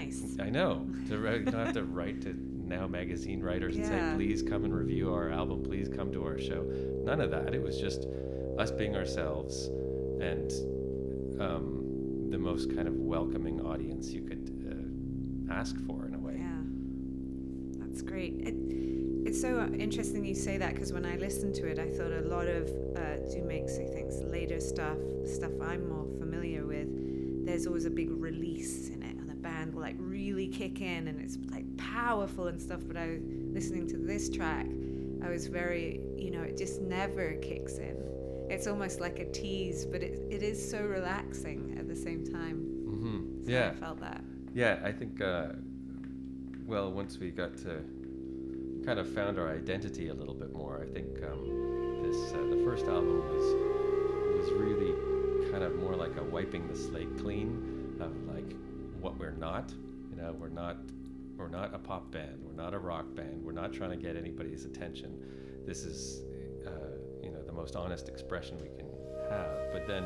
Nice. 0.09 0.37
I 0.41 0.51
know. 0.51 0.87
To 1.09 1.19
write, 1.19 1.45
don't 1.45 1.67
have 1.67 1.75
to 1.75 1.85
write 1.85 2.23
to 2.23 2.35
now 2.67 2.87
magazine 2.87 3.43
writers 3.43 3.77
and 3.77 3.87
say, 3.87 4.13
please 4.15 4.43
come 4.43 4.65
and 4.65 4.75
review 4.75 5.13
our 5.13 5.31
album, 5.31 5.63
please 5.63 5.89
come 5.89 6.13
to 6.13 6.25
our 6.25 6.39
show. 6.39 6.63
None 7.05 7.21
of 7.21 7.31
that. 7.31 7.55
It 7.55 7.63
was 7.63 7.81
just 7.81 8.07
us 8.59 8.71
being 8.71 8.97
ourselves 8.97 9.67
and 10.21 10.51
um, 11.41 12.27
the 12.31 12.39
most 12.39 12.75
kind 12.75 12.89
of 12.89 12.95
welcoming 12.95 13.61
audience 13.61 14.11
you 14.11 14.23
could 14.23 14.51
uh, 15.51 15.53
ask 15.53 15.77
for 15.87 16.07
in 16.07 16.15
a 16.15 16.19
way. 16.19 16.37
Yeah, 16.39 17.87
that's 17.87 18.03
great. 18.03 18.35
It, 18.41 18.55
it's 19.27 19.41
so 19.41 19.71
interesting 19.79 20.25
you 20.25 20.35
say 20.35 20.57
that 20.59 20.75
because 20.75 20.93
when 20.93 21.05
I 21.05 21.17
listened 21.17 21.55
to 21.57 21.67
it, 21.67 21.79
I 21.79 21.89
thought 21.89 22.13
a 22.13 22.23
lot 22.23 22.47
of 22.47 22.69
uh, 22.97 23.17
Do 23.31 23.43
Make 23.45 23.69
Say 23.69 23.87
Think, 23.87 24.11
later 24.33 24.61
stuff, 24.61 24.97
stuff 25.27 25.53
I'm 25.63 25.89
more 25.89 26.07
familiar 26.19 26.67
with, 26.67 26.89
there's 27.47 27.67
always 27.67 27.85
a 27.85 27.91
big 27.91 28.11
release 28.11 28.89
in 28.89 29.03
it, 29.03 29.18
like 29.89 29.97
really 29.99 30.47
kick 30.49 30.83
in, 30.83 31.09
and 31.09 31.19
it's 31.19 31.39
like 31.51 31.65
powerful 31.79 32.49
and 32.49 32.61
stuff. 32.61 32.81
But 32.87 32.99
I, 32.99 33.07
was 33.07 33.21
listening 33.55 33.87
to 33.89 33.97
this 33.97 34.29
track, 34.29 34.67
I 35.25 35.31
was 35.31 35.47
very, 35.47 36.01
you 36.15 36.31
know, 36.31 36.43
it 36.43 36.59
just 36.59 36.83
never 36.83 37.33
kicks 37.41 37.79
in. 37.79 37.97
It's 38.51 38.67
almost 38.67 39.01
like 39.01 39.19
a 39.19 39.31
tease, 39.31 39.87
but 39.87 40.03
it, 40.03 40.21
it 40.31 40.43
is 40.43 40.59
so 40.71 40.83
relaxing 40.83 41.77
at 41.79 41.89
the 41.89 41.97
same 41.97 42.23
time. 42.25 42.57
hmm 42.85 43.45
So 43.45 43.51
Yeah. 43.51 43.71
I 43.71 43.81
felt 43.81 44.01
that. 44.01 44.23
Yeah, 44.55 44.79
I 44.85 44.93
think, 44.93 45.23
uh, 45.23 45.53
well, 46.67 46.91
once 46.93 47.19
we 47.19 47.31
got 47.31 47.57
to 47.59 47.83
kind 48.85 48.99
of 48.99 49.09
found 49.09 49.39
our 49.39 49.51
identity 49.51 50.09
a 50.09 50.15
little 50.15 50.35
bit 50.35 50.53
more, 50.53 50.87
I 50.87 50.93
think 50.93 51.09
um, 51.23 52.03
this, 52.03 52.33
uh, 52.33 52.45
the 52.55 52.63
first 52.63 52.85
album 52.87 53.19
was, 53.33 53.47
was 54.39 54.53
really 54.53 54.93
kind 55.51 55.63
of 55.65 55.77
more 55.77 55.97
like 55.97 56.17
a 56.19 56.25
wiping 56.25 56.69
the 56.69 56.77
slate 56.77 57.17
clean 57.19 57.78
what 59.01 59.19
we're 59.19 59.31
not. 59.31 59.73
You 60.11 60.17
know, 60.17 60.33
we're 60.39 60.49
not, 60.49 60.77
we're 61.37 61.49
not 61.49 61.75
a 61.75 61.79
pop 61.79 62.11
band, 62.11 62.43
we're 62.43 62.61
not 62.61 62.75
a 62.75 62.79
rock 62.79 63.15
band, 63.15 63.43
we're 63.45 63.53
not 63.53 63.73
trying 63.73 63.91
to 63.91 63.97
get 63.97 64.17
anybody's 64.17 64.65
attention. 64.65 65.23
This 65.67 65.85
is, 65.85 66.23
uh, 66.67 66.71
you 67.23 67.31
know, 67.31 67.43
the 67.45 67.53
most 67.53 67.77
honest 67.77 68.09
expression 68.09 68.59
we 68.61 68.69
can 68.69 68.87
have. 69.31 69.73
But 69.73 69.87
then 69.87 70.05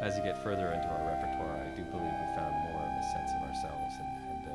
as 0.00 0.16
you 0.16 0.22
get 0.22 0.42
further 0.44 0.72
into 0.72 0.86
our 0.86 1.06
repertoire, 1.06 1.56
I 1.56 1.74
do 1.74 1.82
believe 1.82 2.12
we 2.12 2.36
found 2.36 2.54
more 2.70 2.82
of 2.82 2.92
a 2.92 3.02
sense 3.12 3.30
of 3.36 3.48
ourselves 3.48 3.94
and, 3.98 4.10
and 4.30 4.46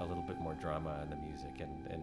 uh, 0.00 0.04
a 0.04 0.06
little 0.06 0.24
bit 0.24 0.40
more 0.40 0.54
drama 0.54 1.00
in 1.04 1.10
the 1.10 1.16
music 1.16 1.60
and, 1.60 1.86
and 1.90 2.02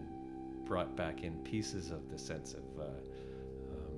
brought 0.66 0.96
back 0.96 1.22
in 1.22 1.34
pieces 1.44 1.90
of 1.90 2.10
the 2.10 2.18
sense 2.18 2.54
of, 2.54 2.80
uh, 2.80 2.84
um, 2.84 3.94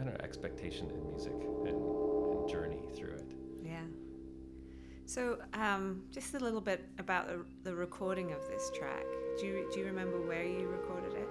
I 0.00 0.04
don't 0.04 0.14
know, 0.14 0.20
expectation 0.24 0.90
in 0.90 1.10
music 1.10 1.32
and, 1.32 1.66
and 1.66 2.48
journey 2.48 2.80
through 2.96 3.14
it. 3.14 3.43
So, 5.06 5.38
um, 5.52 6.02
just 6.10 6.34
a 6.34 6.38
little 6.38 6.60
bit 6.60 6.84
about 6.98 7.28
the, 7.28 7.44
the 7.62 7.74
recording 7.74 8.32
of 8.32 8.40
this 8.48 8.70
track. 8.74 9.04
Do 9.38 9.46
you 9.46 9.68
do 9.72 9.80
you 9.80 9.86
remember 9.86 10.20
where 10.26 10.44
you 10.44 10.66
recorded 10.66 11.14
it? 11.14 11.28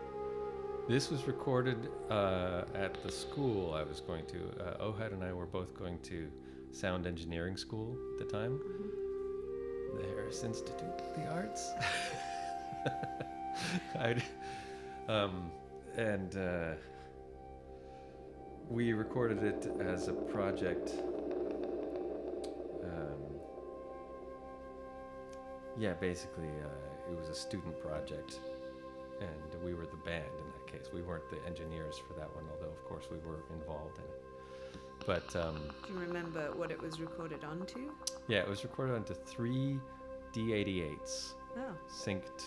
This 0.87 1.09
was 1.09 1.25
recorded 1.25 1.89
uh, 2.09 2.65
at 2.75 3.01
the 3.03 3.11
school 3.11 3.73
I 3.73 3.83
was 3.83 4.01
going 4.01 4.25
to. 4.27 4.37
Uh, 4.59 4.83
Ohad 4.85 5.13
and 5.13 5.23
I 5.23 5.31
were 5.31 5.45
both 5.45 5.73
going 5.73 5.97
to 6.01 6.29
sound 6.71 7.07
engineering 7.07 7.55
school 7.55 7.97
at 8.13 8.27
the 8.27 8.31
time, 8.31 8.59
the 9.95 10.05
Harris 10.07 10.43
Institute 10.43 10.83
of 10.83 11.15
the 11.15 11.27
Arts. 11.31 11.71
Um, 15.07 15.51
and 15.97 16.35
uh, 16.35 16.73
we 18.69 18.93
recorded 18.93 19.43
it 19.43 19.69
as 19.81 20.07
a 20.07 20.13
project. 20.13 20.93
Yeah, 25.83 25.93
basically, 25.99 26.47
uh, 26.63 27.11
it 27.11 27.17
was 27.19 27.27
a 27.27 27.35
student 27.35 27.77
project 27.81 28.39
and 29.19 29.63
we 29.63 29.73
were 29.73 29.85
the 29.85 29.97
band 29.97 30.31
in 30.39 30.45
that 30.53 30.71
case. 30.71 30.93
We 30.93 31.01
weren't 31.01 31.29
the 31.29 31.45
engineers 31.45 31.97
for 31.97 32.13
that 32.13 32.33
one, 32.33 32.45
although 32.53 32.71
of 32.71 32.83
course 32.85 33.07
we 33.11 33.17
were 33.17 33.39
involved 33.53 33.97
in 33.97 34.05
it. 34.05 34.77
But 35.05 35.35
um, 35.35 35.59
Do 35.85 35.93
you 35.93 35.99
remember 35.99 36.53
what 36.55 36.71
it 36.71 36.81
was 36.81 37.01
recorded 37.01 37.43
onto? 37.43 37.91
yeah, 38.29 38.39
it 38.39 38.47
was 38.47 38.63
recorded 38.63 38.95
onto 38.95 39.13
three 39.13 39.77
D88s, 40.33 41.33
Oh. 41.57 41.75
synced 41.91 42.45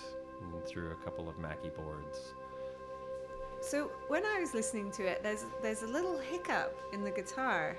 through 0.66 0.92
a 0.92 1.04
couple 1.04 1.28
of 1.28 1.38
Mackie 1.38 1.68
boards. 1.68 2.32
So 3.60 3.90
when 4.08 4.24
I 4.24 4.40
was 4.40 4.54
listening 4.54 4.90
to 4.92 5.02
it, 5.04 5.22
there's 5.22 5.44
there's 5.62 5.82
a 5.82 5.86
little 5.86 6.18
hiccup 6.18 6.78
in 6.92 7.04
the 7.04 7.10
guitar. 7.10 7.76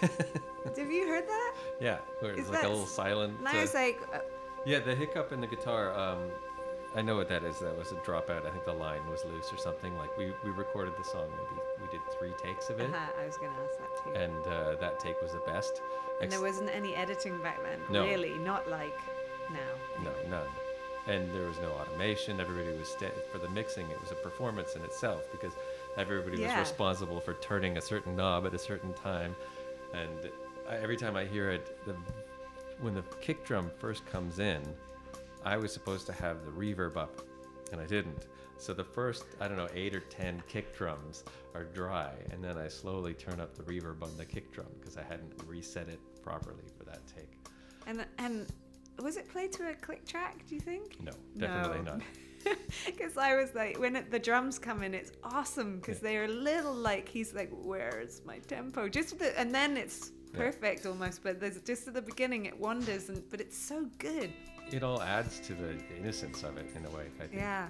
Have 0.00 0.90
you 0.90 1.08
heard 1.08 1.26
that? 1.28 1.54
Yeah, 1.80 1.98
Is 2.22 2.38
it's 2.40 2.50
like 2.50 2.64
a 2.64 2.68
little 2.68 2.86
silent. 2.86 3.38
And 3.38 3.48
I 3.48 3.58
uh, 3.58 3.60
was 3.62 3.74
like, 3.74 4.00
uh, 4.12 4.18
yeah, 4.64 4.78
the 4.80 4.94
hiccup 4.94 5.32
in 5.32 5.40
the 5.40 5.46
guitar. 5.46 5.92
Um, 5.98 6.18
I 6.94 7.00
know 7.00 7.16
what 7.16 7.28
that 7.30 7.42
is. 7.42 7.58
That 7.60 7.76
was 7.76 7.92
a 7.92 7.96
dropout. 7.96 8.46
I 8.46 8.50
think 8.50 8.64
the 8.66 8.72
line 8.72 9.00
was 9.10 9.24
loose 9.24 9.50
or 9.52 9.56
something. 9.56 9.96
Like 9.96 10.16
we, 10.18 10.32
we 10.44 10.50
recorded 10.50 10.94
the 10.98 11.04
song. 11.04 11.28
Maybe 11.30 11.60
we 11.80 11.90
did 11.90 12.00
three 12.18 12.32
takes 12.32 12.68
of 12.68 12.80
it, 12.80 12.90
uh-huh, 12.90 13.12
I 13.22 13.26
was 13.26 13.36
going 13.38 13.50
to 13.52 13.58
ask 13.62 13.78
that 13.78 14.04
too. 14.04 14.20
and 14.20 14.46
uh, 14.46 14.74
that 14.80 15.00
take 15.00 15.20
was 15.22 15.32
the 15.32 15.38
best. 15.40 15.80
And 16.20 16.30
there 16.30 16.40
wasn't 16.42 16.68
any 16.74 16.94
editing 16.94 17.38
back 17.38 17.62
then. 17.62 17.80
No. 17.90 18.04
Really, 18.04 18.38
not 18.38 18.68
like 18.70 18.96
now. 19.50 20.02
No, 20.04 20.12
none. 20.28 20.46
And 21.08 21.34
there 21.34 21.48
was 21.48 21.58
no 21.60 21.70
automation. 21.70 22.38
Everybody 22.38 22.78
was 22.78 22.88
sta- 22.88 23.10
for 23.32 23.38
the 23.38 23.48
mixing. 23.48 23.90
It 23.90 24.00
was 24.00 24.12
a 24.12 24.14
performance 24.16 24.76
in 24.76 24.82
itself 24.82 25.32
because 25.32 25.54
everybody 25.96 26.42
Yeah. 26.42 26.60
was 26.60 26.68
responsible 26.68 27.20
for 27.20 27.34
turning 27.34 27.76
a 27.78 27.80
certain 27.80 28.14
knob 28.14 28.46
at 28.46 28.54
a 28.54 28.58
certain 28.58 28.92
time. 28.92 29.34
And 29.94 30.30
I, 30.68 30.76
every 30.76 30.96
time 30.96 31.16
I 31.16 31.24
hear 31.24 31.50
it, 31.50 31.84
the 31.86 31.96
when 32.82 32.94
the 32.94 33.02
kick 33.20 33.44
drum 33.44 33.70
first 33.78 34.04
comes 34.06 34.38
in, 34.38 34.62
I 35.44 35.56
was 35.56 35.72
supposed 35.72 36.06
to 36.06 36.12
have 36.12 36.44
the 36.44 36.50
reverb 36.50 36.96
up, 36.96 37.22
and 37.72 37.80
I 37.80 37.86
didn't. 37.86 38.26
So 38.58 38.72
the 38.74 38.84
first, 38.84 39.24
I 39.40 39.48
don't 39.48 39.56
know, 39.56 39.68
eight 39.74 39.94
or 39.94 40.00
ten 40.00 40.42
kick 40.48 40.76
drums 40.76 41.24
are 41.54 41.64
dry, 41.64 42.12
and 42.30 42.42
then 42.44 42.56
I 42.58 42.68
slowly 42.68 43.14
turn 43.14 43.40
up 43.40 43.54
the 43.56 43.62
reverb 43.62 44.02
on 44.02 44.16
the 44.16 44.24
kick 44.24 44.52
drum 44.52 44.66
because 44.80 44.96
I 44.96 45.02
hadn't 45.02 45.32
reset 45.46 45.88
it 45.88 46.00
properly 46.22 46.64
for 46.76 46.84
that 46.84 47.00
take. 47.06 47.30
And 47.86 48.04
and 48.18 48.46
was 49.00 49.16
it 49.16 49.28
played 49.28 49.52
to 49.52 49.70
a 49.70 49.74
click 49.74 50.06
track? 50.06 50.44
Do 50.48 50.54
you 50.54 50.60
think? 50.60 50.98
No, 51.02 51.12
definitely 51.38 51.84
No. 51.84 51.92
not. 51.94 52.02
Because 52.86 53.16
I 53.16 53.36
was 53.36 53.54
like, 53.54 53.78
when 53.78 53.94
it, 53.94 54.10
the 54.10 54.18
drums 54.18 54.58
come 54.58 54.82
in, 54.82 54.94
it's 54.94 55.12
awesome 55.22 55.76
because 55.76 56.00
they're 56.00 56.24
a 56.24 56.28
little 56.28 56.74
like 56.74 57.08
he's 57.08 57.32
like, 57.32 57.50
"Where's 57.52 58.20
my 58.24 58.38
tempo?" 58.40 58.88
Just 58.88 59.16
the, 59.20 59.38
and 59.38 59.54
then 59.54 59.76
it's 59.76 60.10
Yeah. 60.32 60.38
perfect 60.40 60.86
almost. 60.86 61.22
But 61.22 61.40
there's 61.40 61.60
just 61.60 61.86
at 61.88 61.94
the 61.94 62.02
beginning 62.02 62.46
it 62.46 62.58
wanders, 62.58 63.08
and 63.08 63.22
but 63.30 63.40
it's 63.40 63.56
so 63.58 63.86
good. 63.98 64.32
it 64.70 64.82
all 64.82 65.02
adds 65.02 65.38
to 65.40 65.54
the 65.54 65.76
innocence 65.98 66.42
of 66.44 66.56
it 66.56 66.66
in 66.76 66.84
a 66.86 66.90
way. 66.90 67.06
I 67.18 67.20
think. 67.26 67.32
Yeah. 67.34 67.68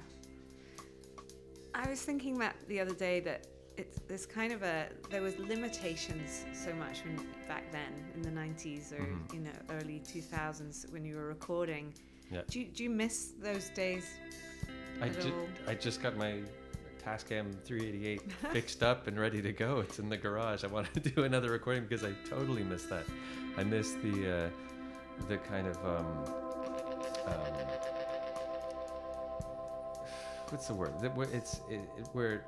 I 1.75 1.89
was 1.89 2.03
thinking 2.03 2.39
that 2.39 2.55
the 2.69 2.81
other 2.81 2.95
day 2.95 3.21
that 3.21 3.47
it's 3.79 3.99
there's 4.07 4.27
kind 4.27 4.53
of 4.53 4.63
a 4.63 4.89
there 5.11 5.23
was 5.23 5.39
limitations 5.39 6.45
so 6.53 6.73
much 6.75 7.03
when 7.05 7.17
back 7.49 7.65
then 7.73 7.93
in 8.15 8.21
the 8.23 8.31
90s 8.31 8.93
or 8.93 8.97
Mhm. 9.03 9.33
you 9.35 9.41
know 9.41 9.51
early 9.71 10.01
2000s 10.01 10.91
when 10.93 11.05
you 11.05 11.17
were 11.17 11.27
recording. 11.27 11.95
Yeah. 12.31 12.43
Do 12.49 12.61
you, 12.61 12.67
do 12.67 12.83
you 12.85 12.91
miss 12.91 13.33
those 13.41 13.71
days? 13.71 14.07
I, 15.01 15.07
at 15.09 15.21
ju- 15.21 15.49
I 15.67 15.75
just 15.75 16.03
got 16.03 16.17
my 16.17 16.43
Tascam 17.05 17.53
388 17.65 18.21
fixed 18.53 18.83
up 18.83 19.07
and 19.07 19.19
ready 19.19 19.43
to 19.43 19.53
go. 19.53 19.81
It's 19.81 19.99
in 19.99 20.09
the 20.09 20.17
garage. 20.17 20.65
I 20.65 20.69
want 20.69 20.93
to 20.95 21.01
do 21.11 21.25
another 21.25 21.51
recording 21.51 21.85
because 21.85 22.05
I 22.05 22.13
totally 22.29 22.63
miss 22.63 22.85
that. 22.85 23.05
I 23.57 23.65
miss 23.65 23.93
the 24.03 24.47
uh, 24.47 24.51
the 25.29 25.39
kind 25.39 25.67
of 25.67 25.77
um, 25.85 26.07
um, 27.27 27.55
what's 30.49 30.69
the 30.69 30.75
word? 30.75 30.93
It's 31.33 31.61
it, 31.69 31.81
it, 31.99 32.09
where 32.13 32.47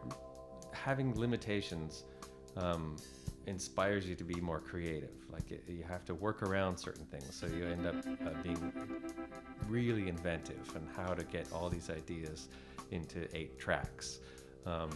having 0.73 1.19
limitations 1.19 2.05
um, 2.57 2.97
inspires 3.47 4.07
you 4.07 4.15
to 4.15 4.25
be 4.25 4.41
more 4.41 4.61
creative. 4.61 5.11
Like 5.33 5.51
it, 5.51 5.65
you 5.69 5.85
have 5.89 6.05
to 6.07 6.15
work 6.15 6.43
around 6.43 6.77
certain 6.77 7.05
things, 7.07 7.35
so 7.35 7.47
you 7.47 7.67
end 7.67 7.87
up 7.87 7.97
uh, 7.97 8.43
being 8.43 8.73
really 9.69 10.09
inventive 10.09 10.71
and 10.77 10.89
how 10.97 11.15
to 11.15 11.25
get 11.25 11.47
all 11.53 11.69
these 11.69 11.91
ideas 11.91 12.49
into 12.91 13.27
eight 13.37 13.59
tracks. 13.59 14.21
Um, 14.67 14.91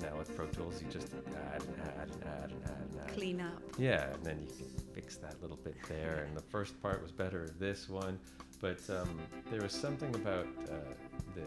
now 0.00 0.16
with 0.18 0.34
Pro 0.36 0.46
Tools, 0.46 0.82
you 0.82 0.88
just 0.90 1.14
add 1.54 1.62
and 1.62 1.76
add 1.80 2.08
and 2.10 2.24
add 2.24 2.50
and 2.50 2.62
add 2.64 2.86
and 2.90 3.00
add. 3.00 3.14
Clean 3.14 3.40
up. 3.40 3.62
Yeah, 3.78 4.12
and 4.12 4.24
then 4.24 4.40
you 4.40 4.48
can 4.48 4.66
fix 4.94 5.16
that 5.16 5.40
little 5.40 5.58
bit 5.58 5.76
there. 5.88 6.24
And 6.26 6.36
the 6.36 6.42
first 6.42 6.80
part 6.82 7.00
was 7.02 7.12
better, 7.12 7.54
this 7.58 7.88
one, 7.88 8.18
but 8.60 8.80
um, 8.90 9.20
there 9.50 9.62
was 9.62 9.72
something 9.72 10.14
about 10.14 10.46
uh, 10.68 10.74
the 11.34 11.42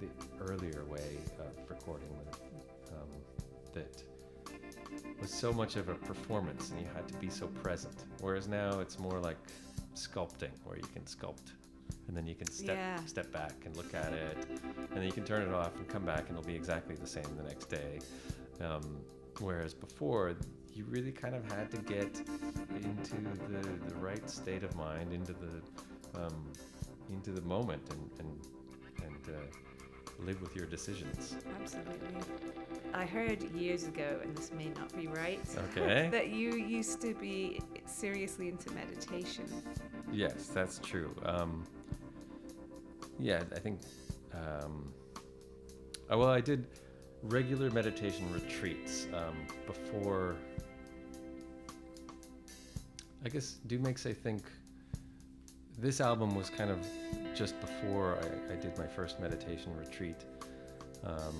the 0.00 0.08
earlier 0.44 0.84
way 0.84 1.16
of 1.40 1.70
recording 1.70 2.08
that, 2.26 2.38
um, 2.92 3.08
that 3.72 4.02
was 5.20 5.30
so 5.30 5.54
much 5.54 5.76
of 5.76 5.88
a 5.88 5.94
performance, 5.94 6.70
and 6.70 6.80
you 6.80 6.86
had 6.94 7.08
to 7.08 7.14
be 7.14 7.30
so 7.30 7.46
present. 7.46 8.04
Whereas 8.20 8.46
now 8.46 8.80
it's 8.80 8.98
more 8.98 9.18
like 9.20 9.38
sculpting, 9.94 10.50
where 10.64 10.76
you 10.76 10.84
can 10.92 11.02
sculpt, 11.04 11.52
and 12.08 12.16
then 12.16 12.26
you 12.26 12.34
can 12.34 12.50
step 12.50 12.76
Yeah. 12.76 13.04
step 13.04 13.32
back 13.32 13.54
and 13.64 13.76
look 13.76 13.94
at 13.94 14.12
it, 14.12 14.36
and 14.48 14.90
then 14.90 15.02
you 15.04 15.12
can 15.12 15.24
turn 15.24 15.42
it 15.42 15.52
off 15.52 15.76
and 15.76 15.88
come 15.88 16.04
back, 16.04 16.28
and 16.28 16.38
it'll 16.38 16.46
be 16.46 16.54
exactly 16.54 16.94
the 16.94 17.06
same 17.06 17.26
the 17.36 17.42
next 17.42 17.66
day. 17.66 18.00
Um, 18.60 19.00
whereas 19.40 19.74
before, 19.74 20.34
you 20.72 20.84
really 20.84 21.12
kind 21.12 21.34
of 21.34 21.44
had 21.50 21.70
to 21.70 21.78
get 21.78 22.16
into 22.74 23.16
the, 23.48 23.88
the 23.88 23.94
right 23.96 24.28
state 24.28 24.62
of 24.62 24.74
mind, 24.76 25.12
into 25.12 25.32
the 25.32 26.22
um, 26.22 26.52
into 27.10 27.30
the 27.32 27.42
moment, 27.42 27.82
and 27.90 28.10
and 28.20 28.46
and 29.04 29.36
uh, 29.36 30.24
live 30.24 30.40
with 30.40 30.54
your 30.56 30.66
decisions. 30.66 31.36
Absolutely. 31.60 32.22
I 32.94 33.04
heard 33.04 33.42
years 33.52 33.84
ago, 33.84 34.20
and 34.22 34.34
this 34.34 34.50
may 34.52 34.68
not 34.68 34.94
be 34.96 35.06
right, 35.06 35.40
Okay. 35.70 36.08
that 36.12 36.28
you 36.28 36.54
used 36.54 37.00
to 37.02 37.14
be 37.14 37.60
seriously 37.84 38.48
into 38.48 38.70
meditation. 38.72 39.44
Yes, 40.10 40.46
that's 40.46 40.78
true. 40.78 41.14
Um, 41.24 41.64
yeah, 43.18 43.42
I 43.54 43.58
think. 43.58 43.80
Um, 44.32 44.92
oh, 46.10 46.18
well, 46.18 46.28
I 46.28 46.40
did 46.40 46.66
regular 47.22 47.70
meditation 47.70 48.32
retreats 48.32 49.08
um, 49.14 49.34
before. 49.66 50.36
I 53.24 53.28
guess 53.28 53.58
Do 53.66 53.78
Make 53.78 53.98
Say 53.98 54.12
Think. 54.12 54.42
This 55.78 56.00
album 56.00 56.34
was 56.34 56.48
kind 56.48 56.70
of 56.70 56.78
just 57.34 57.60
before 57.60 58.18
I, 58.22 58.52
I 58.52 58.56
did 58.56 58.78
my 58.78 58.86
first 58.86 59.20
meditation 59.20 59.76
retreat, 59.76 60.24
um, 61.04 61.34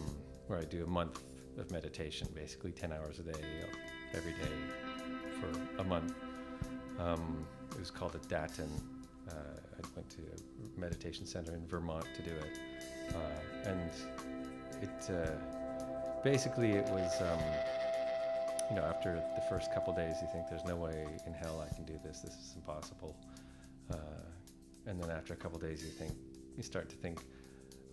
where 0.46 0.58
I 0.58 0.64
do 0.64 0.84
a 0.84 0.86
month 0.86 1.22
of 1.58 1.70
meditation, 1.70 2.28
basically 2.34 2.72
10 2.72 2.92
hours 2.92 3.18
a 3.18 3.22
day, 3.22 3.40
every 4.12 4.32
day 4.32 4.52
for 5.40 5.80
a 5.80 5.84
month. 5.84 6.12
Um, 6.98 7.46
it 7.70 7.78
was 7.78 7.90
called 7.90 8.14
a 8.14 8.18
Dathun. 8.18 8.68
Uh, 9.28 9.32
I 9.32 9.86
went 9.94 10.08
to 10.10 10.18
a 10.18 10.80
meditation 10.80 11.26
center 11.26 11.54
in 11.54 11.66
Vermont 11.66 12.06
to 12.16 12.22
do 12.22 12.30
it, 12.30 12.60
uh, 13.14 13.70
and 13.70 13.90
it 14.82 15.10
uh, 15.10 16.22
basically 16.22 16.72
it 16.72 16.86
was. 16.88 17.20
Um, 17.20 17.40
you 18.68 18.74
know, 18.74 18.82
after 18.82 19.22
the 19.36 19.42
first 19.48 19.72
couple 19.72 19.94
days, 19.94 20.16
you 20.20 20.26
think 20.32 20.48
there's 20.48 20.64
no 20.64 20.74
way 20.74 21.06
in 21.24 21.32
hell 21.32 21.64
I 21.64 21.72
can 21.72 21.84
do 21.84 21.98
this. 22.04 22.20
This 22.20 22.32
is 22.32 22.54
impossible. 22.56 23.16
Uh, 23.92 23.96
and 24.86 25.00
then 25.00 25.10
after 25.10 25.34
a 25.34 25.36
couple 25.36 25.58
days, 25.58 25.82
you 25.82 25.90
think 25.90 26.12
you 26.56 26.62
start 26.62 26.88
to 26.88 26.96
think, 26.96 27.22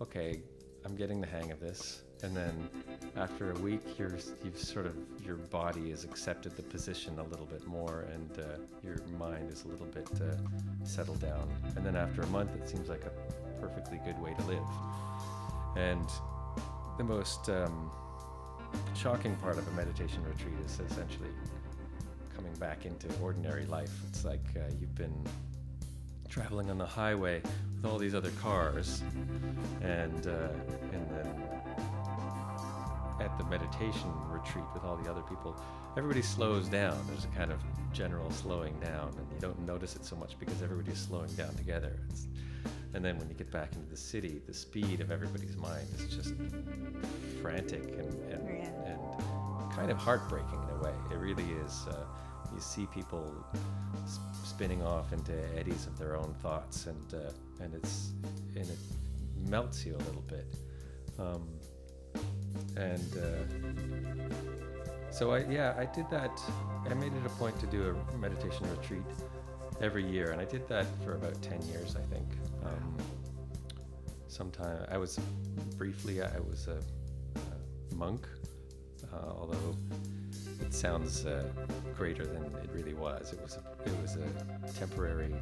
okay, 0.01 0.41
I'm 0.85 0.95
getting 0.95 1.21
the 1.21 1.27
hang 1.27 1.51
of 1.51 1.59
this. 1.59 2.01
And 2.23 2.35
then 2.35 2.69
after 3.17 3.51
a 3.51 3.59
week, 3.59 3.81
you're 3.97 4.17
you've 4.43 4.57
sort 4.57 4.85
of 4.85 4.95
your 5.25 5.35
body 5.35 5.89
has 5.89 6.03
accepted 6.05 6.55
the 6.55 6.63
position 6.63 7.19
a 7.19 7.23
little 7.23 7.45
bit 7.45 7.65
more, 7.67 8.05
and 8.13 8.39
uh, 8.39 8.43
your 8.81 8.97
mind 9.19 9.51
is 9.51 9.65
a 9.65 9.67
little 9.67 9.87
bit 9.87 10.09
uh, 10.21 10.85
settled 10.85 11.19
down. 11.19 11.49
And 11.75 11.85
then 11.85 11.95
after 11.95 12.21
a 12.21 12.27
month, 12.27 12.55
it 12.55 12.69
seems 12.69 12.87
like 12.87 13.03
a 13.05 13.59
perfectly 13.59 13.99
good 14.05 14.19
way 14.21 14.33
to 14.33 14.43
live. 14.45 14.67
And 15.75 16.09
the 16.97 17.03
most 17.03 17.49
um, 17.49 17.91
shocking 18.95 19.35
part 19.37 19.57
of 19.57 19.67
a 19.67 19.71
meditation 19.71 20.23
retreat 20.23 20.55
is 20.65 20.79
essentially 20.91 21.29
coming 22.35 22.53
back 22.53 22.85
into 22.85 23.07
ordinary 23.21 23.65
life. 23.65 23.91
It's 24.07 24.23
like 24.23 24.45
uh, 24.55 24.71
you've 24.79 24.95
been 24.95 25.13
traveling 26.33 26.71
on 26.71 26.79
the 26.79 26.85
highway 26.85 27.39
with 27.75 27.85
all 27.85 27.99
these 27.99 28.15
other 28.15 28.31
cars, 28.41 29.03
and 29.83 30.25
uh, 30.25 30.47
and 30.91 31.07
then 31.11 31.27
at 33.21 33.37
the 33.37 33.43
meditation 33.45 34.09
retreat 34.31 34.65
with 34.73 34.83
all 34.83 34.97
the 34.97 35.09
other 35.09 35.21
people, 35.21 35.55
everybody 35.95 36.23
slows 36.23 36.67
down. 36.67 36.97
There's 37.07 37.25
a 37.25 37.37
kind 37.37 37.51
of 37.51 37.59
general 37.93 38.31
slowing 38.31 38.73
down, 38.79 39.09
and 39.09 39.27
you 39.31 39.39
don't 39.39 39.59
notice 39.67 39.95
it 39.95 40.03
so 40.05 40.15
much 40.15 40.39
because 40.39 40.59
everybody's 40.63 40.97
slowing 40.97 41.31
down 41.33 41.53
together. 41.53 41.99
It's, 42.09 42.25
and 42.95 43.05
then 43.05 43.19
when 43.19 43.29
you 43.29 43.35
get 43.35 43.51
back 43.51 43.73
into 43.75 43.87
the 43.89 43.97
city, 43.97 44.41
the 44.47 44.53
speed 44.55 45.01
of 45.01 45.11
everybody's 45.11 45.55
mind 45.55 45.85
is 45.99 46.07
just 46.15 46.33
frantic 47.43 47.83
and 47.83 48.31
and, 48.31 48.47
Yeah. 48.47 48.91
and 48.91 49.71
kind 49.71 49.91
of 49.91 49.97
heartbreaking 49.97 50.59
in 50.63 50.79
a 50.79 50.83
way. 50.83 50.93
It 51.11 51.17
really 51.17 51.45
is. 51.63 51.85
Uh, 51.87 52.05
you 52.53 52.61
see 52.61 52.85
people 52.87 53.33
s- 54.03 54.19
spinning 54.43 54.81
off 54.83 55.13
into 55.13 55.33
eddies 55.57 55.87
of 55.87 55.97
their 55.97 56.15
own 56.15 56.33
thoughts, 56.41 56.87
and 56.87 57.13
uh, 57.13 57.63
and 57.63 57.73
it's 57.73 58.11
and 58.55 58.65
it 58.69 58.77
melts 59.49 59.85
you 59.85 59.95
a 59.95 60.03
little 60.07 60.23
bit. 60.27 60.55
Um, 61.19 61.47
and 62.77 63.17
uh, 63.17 64.31
so 65.11 65.31
I 65.31 65.39
yeah 65.49 65.73
I 65.77 65.85
did 65.85 66.09
that. 66.11 66.41
I 66.89 66.93
made 66.93 67.13
it 67.13 67.25
a 67.25 67.29
point 67.29 67.59
to 67.59 67.67
do 67.67 67.95
a 68.13 68.17
meditation 68.17 68.67
retreat 68.69 69.03
every 69.81 70.05
year, 70.09 70.31
and 70.31 70.39
I 70.41 70.45
did 70.45 70.67
that 70.69 70.85
for 71.03 71.15
about 71.15 71.41
ten 71.41 71.61
years, 71.63 71.95
I 71.95 72.01
think. 72.13 72.27
Um, 72.63 72.97
sometime 74.27 74.85
I 74.89 74.97
was 74.97 75.19
briefly 75.77 76.21
I 76.21 76.39
was 76.49 76.67
a, 76.67 76.79
a 77.91 77.95
monk, 77.95 78.27
uh, 79.13 79.29
although 79.37 79.75
it 80.61 80.73
sounds 80.73 81.25
uh, 81.25 81.43
greater 81.95 82.25
than 82.25 82.43
it 82.43 82.69
really 82.73 82.93
was. 82.93 83.33
It 83.33 83.41
was 83.41 83.57
a, 83.57 83.89
it 83.89 84.01
was 84.01 84.17
a 84.17 84.73
temporary 84.79 85.33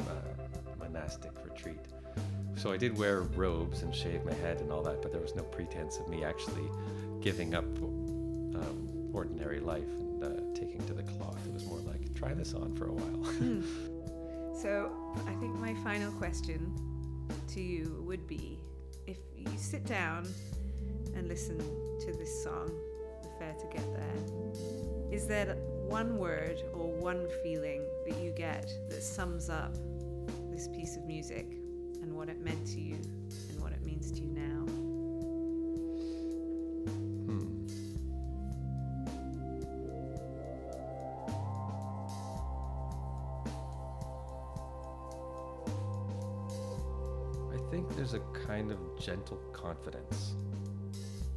uh, 0.00 0.78
monastic 0.78 1.32
retreat. 1.44 1.80
So 2.56 2.72
I 2.72 2.76
did 2.76 2.98
wear 2.98 3.22
robes 3.22 3.82
and 3.82 3.94
shave 3.94 4.24
my 4.24 4.34
head 4.34 4.60
and 4.60 4.72
all 4.72 4.82
that, 4.82 5.00
but 5.00 5.12
there 5.12 5.20
was 5.20 5.34
no 5.34 5.44
pretense 5.44 5.98
of 5.98 6.08
me 6.08 6.24
actually 6.24 6.68
giving 7.20 7.54
up 7.54 7.64
um, 7.64 9.10
ordinary 9.12 9.60
life 9.60 9.88
and 10.00 10.24
uh, 10.24 10.28
taking 10.54 10.84
to 10.86 10.94
the 10.94 11.04
cloth. 11.04 11.38
It 11.46 11.52
was 11.52 11.64
more 11.66 11.78
like 11.78 12.14
try 12.14 12.34
this 12.34 12.54
on 12.54 12.74
for 12.74 12.86
a 12.86 12.92
while. 12.92 13.32
Hmm. 13.38 13.62
So 14.60 14.90
I 15.28 15.34
think 15.34 15.54
my 15.60 15.72
final 15.84 16.10
question 16.12 16.74
to 17.48 17.60
you 17.60 18.02
would 18.04 18.26
be 18.26 18.58
if 19.06 19.18
you 19.36 19.46
sit 19.56 19.86
down 19.86 20.26
and 21.14 21.28
listen 21.28 21.58
to 21.58 22.12
this 22.12 22.42
song, 22.42 22.68
Fare 23.38 23.54
to 23.60 23.66
Get 23.68 23.84
There, 23.94 25.12
is 25.12 25.26
there 25.26 25.54
one 25.86 26.18
word 26.18 26.62
or 26.74 26.92
one 26.92 27.28
feeling 27.42 27.82
that 28.06 28.18
you 28.18 28.32
get 28.32 28.70
that 28.88 29.02
sums 29.02 29.48
up 29.48 29.74
this 30.50 30.68
piece 30.68 30.96
of 30.96 31.04
music 31.04 31.46
and 32.02 32.12
what 32.12 32.28
it 32.28 32.40
meant 32.40 32.66
to 32.66 32.80
you 32.80 32.96
and 32.96 33.62
what 33.62 33.72
it 33.72 33.84
means 33.84 34.10
to 34.12 34.20
you 34.20 34.32
now? 34.32 34.64
Hmm. 37.26 37.64
I 47.54 47.70
think 47.70 47.94
there's 47.96 48.14
a 48.14 48.20
kind 48.46 48.72
of 48.72 48.78
gentle 48.98 49.38
confidence 49.52 50.34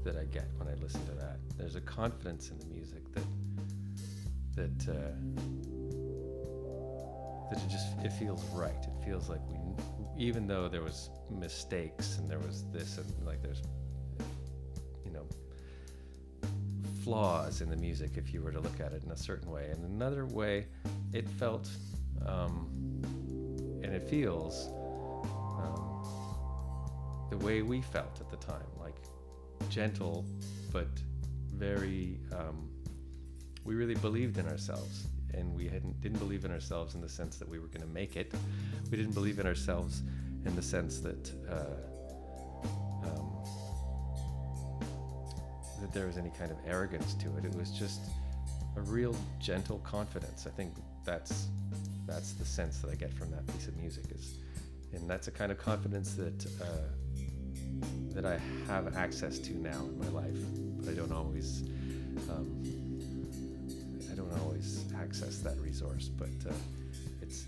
that 0.03 0.17
I 0.17 0.25
get 0.25 0.47
when 0.57 0.67
I 0.67 0.73
listen 0.81 1.05
to 1.05 1.13
that. 1.13 1.37
There's 1.57 1.75
a 1.75 1.81
confidence 1.81 2.49
in 2.49 2.59
the 2.59 2.65
music 2.65 3.03
that 3.13 3.23
that 4.55 4.89
uh, 4.89 5.11
that 7.49 7.63
it 7.63 7.69
just 7.69 7.87
it 8.03 8.11
feels 8.13 8.43
right. 8.53 8.83
It 8.83 9.05
feels 9.05 9.29
like 9.29 9.41
we, 9.47 9.57
even 10.17 10.47
though 10.47 10.67
there 10.67 10.81
was 10.81 11.09
mistakes 11.29 12.17
and 12.17 12.27
there 12.27 12.39
was 12.39 12.65
this 12.71 12.97
and 12.97 13.25
like 13.25 13.41
there's 13.41 13.61
you 15.05 15.11
know 15.11 15.27
flaws 17.03 17.61
in 17.61 17.69
the 17.69 17.77
music 17.77 18.11
if 18.15 18.33
you 18.33 18.41
were 18.41 18.51
to 18.51 18.59
look 18.59 18.79
at 18.79 18.93
it 18.93 19.03
in 19.03 19.11
a 19.11 19.17
certain 19.17 19.51
way. 19.51 19.69
And 19.71 19.83
another 19.85 20.25
way, 20.25 20.67
it 21.13 21.27
felt, 21.27 21.69
um, 22.25 22.69
and 23.83 23.93
it 23.93 24.07
feels, 24.07 24.67
um, 25.57 26.05
the 27.29 27.37
way 27.37 27.61
we 27.61 27.81
felt 27.81 28.19
at 28.19 28.29
the 28.29 28.37
time, 28.37 28.65
gentle, 29.69 30.25
but 30.71 30.87
very. 31.55 32.19
Um, 32.31 32.69
we 33.63 33.75
really 33.75 33.95
believed 33.95 34.37
in 34.37 34.47
ourselves, 34.47 35.07
and 35.33 35.53
we 35.55 35.67
hadn't 35.67 36.01
didn't 36.01 36.19
believe 36.19 36.45
in 36.45 36.51
ourselves 36.51 36.95
in 36.95 37.01
the 37.01 37.09
sense 37.09 37.37
that 37.37 37.47
we 37.47 37.59
were 37.59 37.67
going 37.67 37.81
to 37.81 37.93
make 37.93 38.15
it. 38.15 38.33
We 38.89 38.97
didn't 38.97 39.13
believe 39.13 39.39
in 39.39 39.45
ourselves 39.45 40.01
in 40.45 40.55
the 40.55 40.61
sense 40.61 40.99
that. 40.99 41.31
Uh, 41.49 41.91
um, 43.03 43.31
that 45.81 45.91
there 45.93 46.05
was 46.05 46.17
any 46.17 46.29
kind 46.29 46.51
of 46.51 46.57
arrogance 46.67 47.15
to 47.15 47.35
it. 47.37 47.45
It 47.45 47.55
was 47.55 47.71
just 47.71 48.01
a 48.77 48.81
real 48.81 49.15
gentle 49.39 49.79
confidence. 49.79 50.45
I 50.47 50.51
think 50.51 50.73
that's 51.03 51.47
that's 52.05 52.33
the 52.33 52.45
sense 52.45 52.79
that 52.79 52.91
I 52.91 52.95
get 52.95 53.13
from 53.13 53.31
that 53.31 53.45
piece 53.47 53.67
of 53.67 53.77
music 53.77 54.05
is, 54.13 54.35
and 54.93 55.09
that's 55.09 55.27
a 55.27 55.31
kind 55.31 55.51
of 55.51 55.57
confidence 55.57 56.13
that 56.15 56.45
uh, 56.61 56.65
that 58.13 58.25
I 58.25 58.39
have 58.67 58.95
access 58.95 59.39
to 59.39 59.53
now 59.53 59.79
in 59.79 59.99
my 59.99 60.09
life, 60.09 60.35
but 60.77 60.89
I 60.91 60.95
don't 60.95 61.11
always 61.11 61.63
um, 62.29 62.63
I 64.11 64.15
don't 64.15 64.31
always 64.41 64.85
access 64.99 65.39
that 65.39 65.57
resource. 65.59 66.09
But 66.09 66.29
uh, 66.49 66.53
it's 67.21 67.45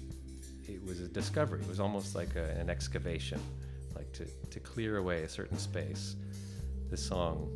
it 0.67 0.83
was 0.85 0.99
a 1.01 1.07
discovery. 1.07 1.61
It 1.61 1.67
was 1.67 1.79
almost 1.79 2.15
like 2.15 2.35
a, 2.35 2.51
an 2.59 2.69
excavation, 2.69 3.39
like 3.95 4.11
to 4.13 4.25
to 4.25 4.59
clear 4.59 4.97
away 4.97 5.23
a 5.23 5.29
certain 5.29 5.57
space. 5.57 6.15
This 6.89 7.05
song 7.05 7.49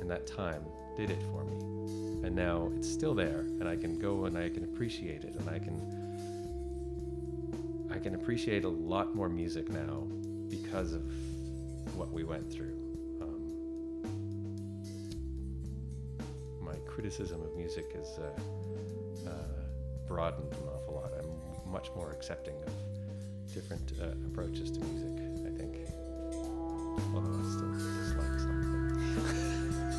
in 0.00 0.08
that 0.08 0.26
time 0.26 0.64
did 0.96 1.10
it 1.10 1.22
for 1.32 1.44
me. 1.44 1.56
And 2.26 2.34
now 2.34 2.70
it's 2.76 2.90
still 2.90 3.14
there, 3.14 3.40
and 3.40 3.68
I 3.68 3.76
can 3.76 3.98
go 3.98 4.24
and 4.24 4.38
I 4.38 4.48
can 4.48 4.64
appreciate 4.64 5.24
it, 5.24 5.34
and 5.34 5.50
I 5.50 5.58
can 5.58 6.04
I 7.92 7.98
can 7.98 8.14
appreciate 8.14 8.64
a 8.64 8.68
lot 8.68 9.14
more 9.14 9.28
music 9.28 9.68
now 9.68 10.06
because 10.48 10.92
of 10.94 11.02
what 11.94 12.10
we 12.12 12.24
went 12.24 12.52
through. 12.52 12.74
Um, 13.20 13.52
my 16.60 16.74
criticism 16.86 17.42
of 17.42 17.54
music 17.56 17.92
has 17.94 18.18
uh, 18.18 18.30
uh, 19.28 19.32
broadened 20.06 20.52
an 20.52 20.68
awful 20.74 20.94
lot. 20.94 21.12
I'm 21.18 21.30
much 21.70 21.90
more 21.94 22.10
accepting 22.12 22.54
of 22.66 22.72
different 23.54 23.92
uh, 24.00 24.06
approaches 24.26 24.70
to 24.72 24.80
music. 24.80 25.12
I 25.46 25.50
think, 25.58 25.76
although 27.14 27.38
I 27.38 27.42
still 27.52 27.72
dislike 27.72 28.38
some. 28.40 28.54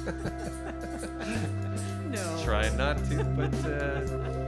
no. 2.11 2.43
Try 2.43 2.69
not 2.75 2.97
to, 3.09 3.23
but 3.23 3.53
uh, 3.65 4.44